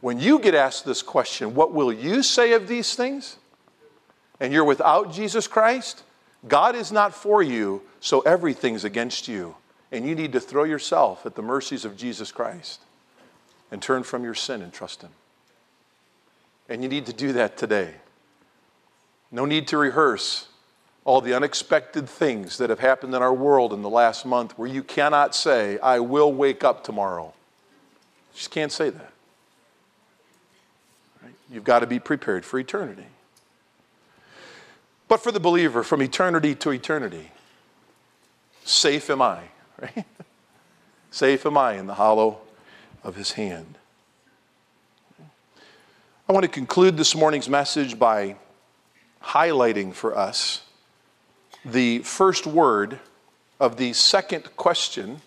When 0.00 0.18
you 0.18 0.38
get 0.38 0.54
asked 0.54 0.84
this 0.84 1.02
question, 1.02 1.54
what 1.54 1.72
will 1.72 1.92
you 1.92 2.22
say 2.22 2.52
of 2.52 2.68
these 2.68 2.94
things? 2.94 3.36
And 4.40 4.52
you're 4.52 4.64
without 4.64 5.12
Jesus 5.12 5.46
Christ, 5.46 6.02
God 6.46 6.74
is 6.74 6.92
not 6.92 7.14
for 7.14 7.42
you, 7.42 7.82
so 8.00 8.20
everything's 8.20 8.84
against 8.84 9.28
you. 9.28 9.54
And 9.92 10.06
you 10.06 10.14
need 10.14 10.32
to 10.32 10.40
throw 10.40 10.64
yourself 10.64 11.24
at 11.24 11.36
the 11.36 11.42
mercies 11.42 11.84
of 11.84 11.96
Jesus 11.96 12.32
Christ 12.32 12.80
and 13.70 13.80
turn 13.80 14.02
from 14.02 14.24
your 14.24 14.34
sin 14.34 14.60
and 14.60 14.72
trust 14.72 15.02
Him. 15.02 15.10
And 16.68 16.82
you 16.82 16.88
need 16.88 17.06
to 17.06 17.12
do 17.12 17.32
that 17.34 17.56
today. 17.56 17.94
No 19.34 19.46
need 19.46 19.66
to 19.68 19.78
rehearse 19.78 20.46
all 21.04 21.20
the 21.20 21.34
unexpected 21.34 22.08
things 22.08 22.56
that 22.58 22.70
have 22.70 22.78
happened 22.78 23.16
in 23.16 23.20
our 23.20 23.34
world 23.34 23.72
in 23.72 23.82
the 23.82 23.90
last 23.90 24.24
month 24.24 24.56
where 24.56 24.68
you 24.68 24.84
cannot 24.84 25.34
say, 25.34 25.76
I 25.80 25.98
will 25.98 26.32
wake 26.32 26.62
up 26.62 26.84
tomorrow. 26.84 27.34
You 28.32 28.36
just 28.36 28.52
can't 28.52 28.70
say 28.70 28.90
that. 28.90 29.12
Right? 31.20 31.34
You've 31.50 31.64
got 31.64 31.80
to 31.80 31.88
be 31.88 31.98
prepared 31.98 32.44
for 32.44 32.60
eternity. 32.60 33.08
But 35.08 35.20
for 35.20 35.32
the 35.32 35.40
believer, 35.40 35.82
from 35.82 36.00
eternity 36.00 36.54
to 36.54 36.70
eternity, 36.70 37.32
safe 38.64 39.10
am 39.10 39.20
I, 39.20 39.40
right? 39.82 40.04
safe 41.10 41.44
am 41.44 41.58
I 41.58 41.72
in 41.72 41.88
the 41.88 41.94
hollow 41.94 42.38
of 43.02 43.16
his 43.16 43.32
hand. 43.32 43.78
I 46.28 46.32
want 46.32 46.44
to 46.44 46.48
conclude 46.48 46.96
this 46.96 47.16
morning's 47.16 47.48
message 47.48 47.98
by 47.98 48.36
highlighting 49.24 49.92
for 49.92 50.16
us 50.16 50.62
the 51.64 52.00
first 52.00 52.46
word 52.46 53.00
of 53.58 53.76
the 53.76 53.92
second 53.92 54.54
question 54.56 55.20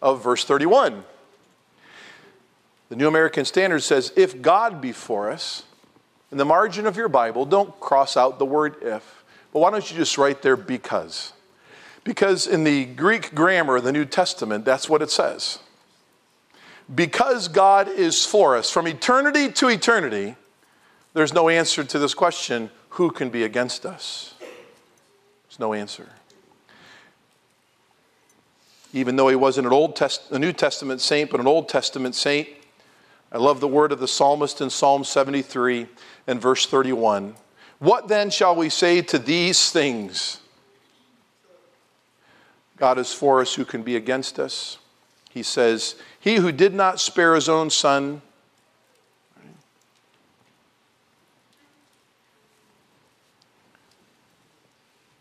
of 0.00 0.22
verse 0.22 0.44
31. 0.44 1.04
The 2.88 2.96
New 2.96 3.08
American 3.08 3.44
Standard 3.44 3.80
says, 3.80 4.12
If 4.16 4.42
God 4.42 4.80
be 4.80 4.92
for 4.92 5.30
us, 5.30 5.64
in 6.30 6.38
the 6.38 6.44
margin 6.44 6.86
of 6.86 6.96
your 6.96 7.08
Bible, 7.08 7.44
don't 7.44 7.78
cross 7.78 8.16
out 8.16 8.38
the 8.38 8.46
word 8.46 8.76
if, 8.82 9.24
but 9.52 9.60
why 9.60 9.70
don't 9.70 9.88
you 9.90 9.96
just 9.96 10.18
write 10.18 10.42
there 10.42 10.56
because? 10.56 11.32
Because 12.04 12.46
in 12.46 12.64
the 12.64 12.86
Greek 12.86 13.34
grammar 13.34 13.76
of 13.76 13.84
the 13.84 13.92
New 13.92 14.04
Testament, 14.04 14.64
that's 14.64 14.88
what 14.88 15.02
it 15.02 15.10
says. 15.10 15.58
Because 16.92 17.48
God 17.48 17.88
is 17.88 18.24
for 18.26 18.56
us, 18.56 18.70
from 18.70 18.88
eternity 18.88 19.52
to 19.52 19.68
eternity, 19.68 20.34
there's 21.14 21.32
no 21.32 21.48
answer 21.48 21.84
to 21.84 21.98
this 21.98 22.14
question 22.14 22.70
who 22.92 23.10
can 23.10 23.30
be 23.30 23.42
against 23.42 23.86
us? 23.86 24.34
There's 24.38 25.58
no 25.58 25.72
answer. 25.72 26.10
Even 28.92 29.16
though 29.16 29.28
he 29.28 29.36
wasn't 29.36 29.66
an 29.66 29.72
Old 29.72 29.96
Test- 29.96 30.30
a 30.30 30.38
New 30.38 30.52
Testament 30.52 31.00
saint, 31.00 31.30
but 31.30 31.40
an 31.40 31.46
Old 31.46 31.70
Testament 31.70 32.14
saint, 32.14 32.48
I 33.30 33.38
love 33.38 33.60
the 33.60 33.68
word 33.68 33.92
of 33.92 34.00
the 34.00 34.08
psalmist 34.08 34.60
in 34.60 34.68
Psalm 34.68 35.04
73 35.04 35.86
and 36.26 36.40
verse 36.40 36.66
31. 36.66 37.34
What 37.78 38.08
then 38.08 38.28
shall 38.28 38.54
we 38.54 38.68
say 38.68 39.00
to 39.00 39.18
these 39.18 39.72
things? 39.72 40.40
God 42.76 42.98
is 42.98 43.14
for 43.14 43.40
us, 43.40 43.54
who 43.54 43.64
can 43.64 43.82
be 43.82 43.96
against 43.96 44.38
us? 44.38 44.76
He 45.30 45.42
says, 45.42 45.94
He 46.20 46.36
who 46.36 46.52
did 46.52 46.74
not 46.74 47.00
spare 47.00 47.34
his 47.34 47.48
own 47.48 47.70
son, 47.70 48.20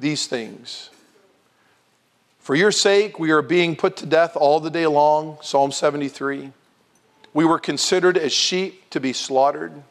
these 0.02 0.28
things. 0.28 0.90
For 2.40 2.56
your 2.56 2.72
sake, 2.72 3.20
we 3.20 3.32
are 3.32 3.42
being 3.42 3.76
put 3.76 3.98
to 3.98 4.06
death 4.06 4.36
all 4.36 4.60
the 4.60 4.72
day 4.72 4.88
long. 4.88 5.38
Psalm 5.42 5.72
73. 5.72 6.52
We 7.34 7.46
were 7.46 7.60
considered 7.60 8.18
as 8.18 8.34
sheep 8.34 8.90
to 8.90 9.00
be 9.00 9.14
slaughtered. 9.14 9.84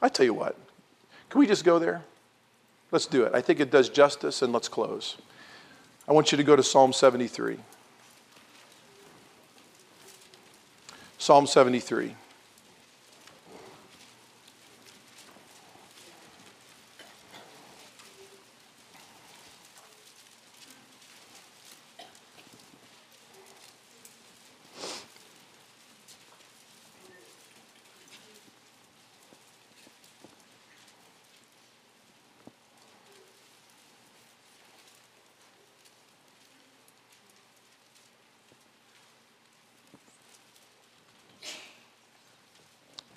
I 0.00 0.08
tell 0.08 0.26
you 0.26 0.34
what, 0.34 0.56
can 1.30 1.40
we 1.40 1.46
just 1.46 1.64
go 1.64 1.78
there? 1.78 2.02
Let's 2.92 3.06
do 3.06 3.24
it. 3.24 3.34
I 3.34 3.40
think 3.40 3.58
it 3.58 3.70
does 3.70 3.88
justice, 3.88 4.42
and 4.42 4.52
let's 4.52 4.68
close. 4.68 5.16
I 6.06 6.12
want 6.12 6.30
you 6.30 6.36
to 6.36 6.44
go 6.44 6.54
to 6.54 6.62
Psalm 6.62 6.92
73. 6.92 7.58
Psalm 11.18 11.46
73. 11.46 12.14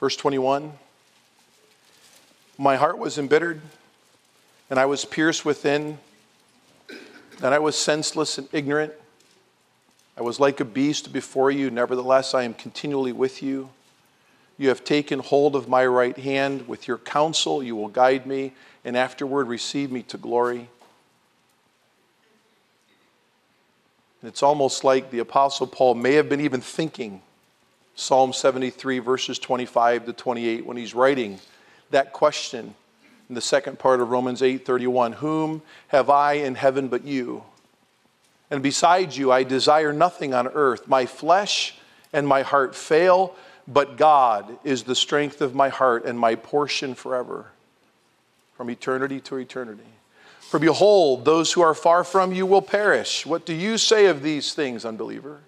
Verse 0.10 0.16
21 0.16 0.74
My 2.58 2.78
heart 2.78 2.98
was 2.98 3.20
embittered, 3.20 3.62
and 4.68 4.80
I 4.80 4.88
was 4.88 5.06
pierced 5.06 5.46
within, 5.46 6.00
and 7.44 7.54
I 7.54 7.60
was 7.60 7.76
senseless 7.76 8.40
and 8.40 8.50
ignorant. 8.52 8.92
I 10.18 10.24
was 10.24 10.40
like 10.40 10.60
a 10.62 10.66
beast 10.66 11.14
before 11.14 11.52
you, 11.52 11.70
nevertheless, 11.70 12.34
I 12.34 12.42
am 12.42 12.56
continually 12.56 13.12
with 13.12 13.44
you. 13.44 13.70
You 14.58 14.70
have 14.70 14.84
taken 14.84 15.20
hold 15.20 15.56
of 15.56 15.70
my 15.70 15.86
right 15.86 16.18
hand. 16.18 16.68
With 16.68 16.88
your 16.88 16.98
counsel, 16.98 17.62
you 17.62 17.76
will 17.76 17.90
guide 17.90 18.26
me, 18.26 18.54
and 18.84 18.98
afterward 18.98 19.48
receive 19.48 19.92
me 19.92 20.02
to 20.02 20.18
glory. 20.18 20.70
And 24.22 24.28
it's 24.28 24.42
almost 24.42 24.84
like 24.84 25.12
the 25.12 25.20
Apostle 25.20 25.68
Paul 25.68 25.94
may 25.94 26.14
have 26.14 26.30
been 26.30 26.42
even 26.42 26.62
thinking 26.62 27.22
Psalm 28.00 28.32
73, 28.32 29.00
verses 29.00 29.38
25 29.40 30.06
to 30.06 30.14
28, 30.14 30.66
when 30.66 30.78
he's 30.78 30.96
writing 30.96 31.38
that 31.90 32.14
question 32.14 32.74
in 33.28 33.36
the 33.36 33.42
second 33.42 33.78
part 33.78 34.00
of 34.00 34.10
Romans 34.10 34.42
8 34.42 34.66
31 34.66 35.12
Whom 35.14 35.62
have 35.90 36.10
I 36.10 36.34
in 36.34 36.56
heaven 36.56 36.88
but 36.88 37.04
you? 37.04 37.44
And 38.50 38.64
besides 38.64 39.18
you, 39.18 39.34
I 39.34 39.44
desire 39.44 39.92
nothing 39.92 40.34
on 40.34 40.48
earth. 40.48 40.88
My 40.88 41.06
flesh 41.06 41.78
and 42.14 42.26
my 42.26 42.42
heart 42.42 42.74
fail, 42.74 43.36
but 43.68 43.98
God 43.98 44.58
is 44.64 44.84
the 44.84 44.96
strength 44.96 45.42
of 45.42 45.54
my 45.54 45.68
heart 45.68 46.06
and 46.06 46.18
my 46.18 46.36
portion 46.36 46.96
forever, 46.96 47.48
from 48.56 48.70
eternity 48.70 49.20
to 49.20 49.36
eternity. 49.36 49.84
For 50.40 50.58
behold, 50.58 51.26
those 51.26 51.52
who 51.52 51.62
are 51.62 51.76
far 51.76 52.06
from 52.06 52.32
you 52.32 52.46
will 52.46 52.62
perish. 52.62 53.26
What 53.26 53.46
do 53.46 53.54
you 53.54 53.78
say 53.78 54.06
of 54.06 54.24
these 54.24 54.54
things, 54.54 54.86
unbeliever? 54.86 55.42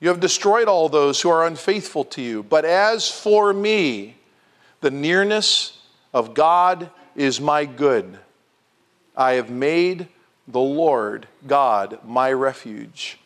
You 0.00 0.08
have 0.08 0.20
destroyed 0.20 0.68
all 0.68 0.88
those 0.88 1.20
who 1.20 1.30
are 1.30 1.46
unfaithful 1.46 2.04
to 2.06 2.22
you. 2.22 2.42
But 2.42 2.64
as 2.64 3.10
for 3.10 3.52
me, 3.52 4.16
the 4.80 4.90
nearness 4.90 5.78
of 6.12 6.34
God 6.34 6.90
is 7.14 7.40
my 7.40 7.64
good. 7.64 8.18
I 9.16 9.32
have 9.32 9.50
made 9.50 10.08
the 10.46 10.60
Lord 10.60 11.26
God 11.46 11.98
my 12.04 12.32
refuge, 12.32 13.18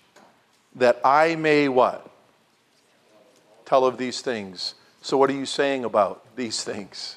that 0.76 1.00
I 1.04 1.34
may 1.34 1.68
what? 1.68 2.08
Tell 3.64 3.84
of 3.84 3.98
these 3.98 4.20
things. 4.20 4.74
So, 5.02 5.16
what 5.16 5.30
are 5.30 5.34
you 5.34 5.46
saying 5.46 5.84
about 5.84 6.36
these 6.36 6.62
things? 6.62 7.16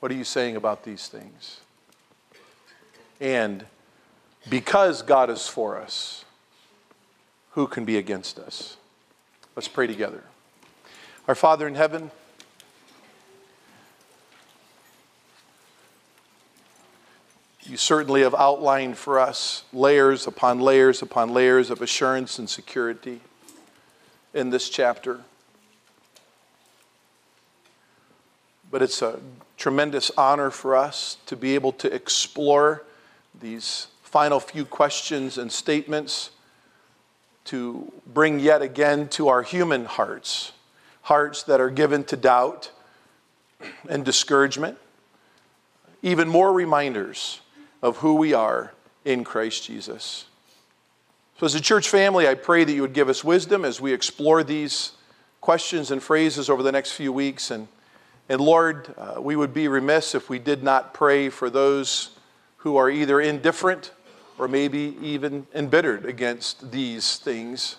What 0.00 0.12
are 0.12 0.14
you 0.14 0.24
saying 0.24 0.56
about 0.56 0.84
these 0.84 1.08
things? 1.08 1.60
And 3.20 3.64
because 4.50 5.02
God 5.02 5.30
is 5.30 5.46
for 5.46 5.80
us, 5.80 6.24
who 7.52 7.66
can 7.66 7.84
be 7.84 7.98
against 7.98 8.38
us? 8.38 8.76
Let's 9.54 9.68
pray 9.68 9.86
together. 9.86 10.24
Our 11.28 11.34
Father 11.34 11.68
in 11.68 11.74
heaven, 11.74 12.10
you 17.64 17.76
certainly 17.76 18.22
have 18.22 18.34
outlined 18.34 18.96
for 18.96 19.20
us 19.20 19.64
layers 19.72 20.26
upon 20.26 20.60
layers 20.60 21.02
upon 21.02 21.30
layers 21.30 21.70
of 21.70 21.80
assurance 21.80 22.38
and 22.38 22.48
security 22.48 23.20
in 24.34 24.50
this 24.50 24.68
chapter. 24.68 25.20
But 28.70 28.80
it's 28.80 29.02
a 29.02 29.20
tremendous 29.58 30.10
honor 30.16 30.50
for 30.50 30.74
us 30.74 31.18
to 31.26 31.36
be 31.36 31.54
able 31.54 31.72
to 31.72 31.94
explore 31.94 32.84
these 33.38 33.88
final 34.02 34.40
few 34.40 34.64
questions 34.64 35.36
and 35.36 35.52
statements 35.52 36.30
to 37.46 37.92
bring 38.06 38.38
yet 38.38 38.62
again 38.62 39.08
to 39.08 39.28
our 39.28 39.42
human 39.42 39.84
hearts, 39.84 40.52
hearts 41.02 41.42
that 41.44 41.60
are 41.60 41.70
given 41.70 42.04
to 42.04 42.16
doubt 42.16 42.70
and 43.88 44.04
discouragement, 44.04 44.78
even 46.02 46.28
more 46.28 46.52
reminders 46.52 47.40
of 47.80 47.98
who 47.98 48.14
we 48.14 48.32
are 48.32 48.72
in 49.04 49.24
Christ 49.24 49.64
Jesus. 49.64 50.26
So, 51.38 51.46
as 51.46 51.54
a 51.54 51.60
church 51.60 51.88
family, 51.88 52.28
I 52.28 52.34
pray 52.34 52.62
that 52.62 52.72
you 52.72 52.82
would 52.82 52.92
give 52.92 53.08
us 53.08 53.24
wisdom 53.24 53.64
as 53.64 53.80
we 53.80 53.92
explore 53.92 54.44
these 54.44 54.92
questions 55.40 55.90
and 55.90 56.00
phrases 56.00 56.48
over 56.48 56.62
the 56.62 56.70
next 56.70 56.92
few 56.92 57.12
weeks. 57.12 57.50
And, 57.50 57.66
and 58.28 58.40
Lord, 58.40 58.94
uh, 58.96 59.20
we 59.20 59.34
would 59.34 59.52
be 59.52 59.66
remiss 59.66 60.14
if 60.14 60.30
we 60.30 60.38
did 60.38 60.62
not 60.62 60.94
pray 60.94 61.28
for 61.28 61.50
those 61.50 62.10
who 62.58 62.76
are 62.76 62.88
either 62.88 63.20
indifferent 63.20 63.90
or 64.42 64.48
maybe 64.48 64.96
even 65.00 65.46
embittered 65.54 66.04
against 66.04 66.72
these 66.72 67.16
things. 67.18 67.76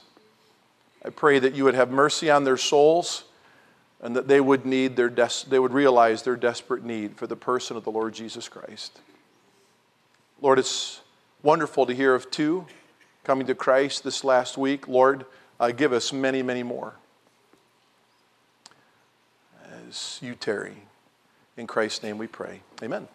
I 1.03 1.09
pray 1.09 1.37
that 1.37 1.53
you 1.53 1.65
would 1.65 1.73
have 1.73 1.91
mercy 1.91 2.31
on 2.31 2.45
their 2.45 2.55
souls 2.55 3.25
and 4.01 4.15
that 4.15 4.29
they 4.29 4.39
would 4.39 4.65
need 4.65 4.95
their 4.95 5.09
des- 5.09 5.45
they 5.49 5.59
would 5.59 5.73
realize 5.73 6.23
their 6.23 6.37
desperate 6.37 6.85
need 6.85 7.17
for 7.17 7.27
the 7.27 7.35
person 7.35 7.75
of 7.75 7.83
the 7.83 7.91
Lord 7.91 8.13
Jesus 8.13 8.47
Christ. 8.47 9.01
Lord, 10.39 10.57
it's 10.57 11.01
wonderful 11.41 11.85
to 11.85 11.93
hear 11.93 12.15
of 12.15 12.31
two 12.31 12.65
coming 13.25 13.45
to 13.47 13.55
Christ 13.55 14.05
this 14.05 14.23
last 14.23 14.57
week. 14.57 14.87
Lord, 14.87 15.25
uh, 15.59 15.71
give 15.71 15.91
us 15.91 16.13
many, 16.13 16.41
many 16.41 16.63
more 16.63 16.93
as 19.89 20.17
you 20.21 20.33
tarry. 20.33 20.77
In 21.57 21.67
Christ's 21.67 22.03
name 22.03 22.17
we 22.17 22.27
pray. 22.27 22.61
Amen. 22.81 23.09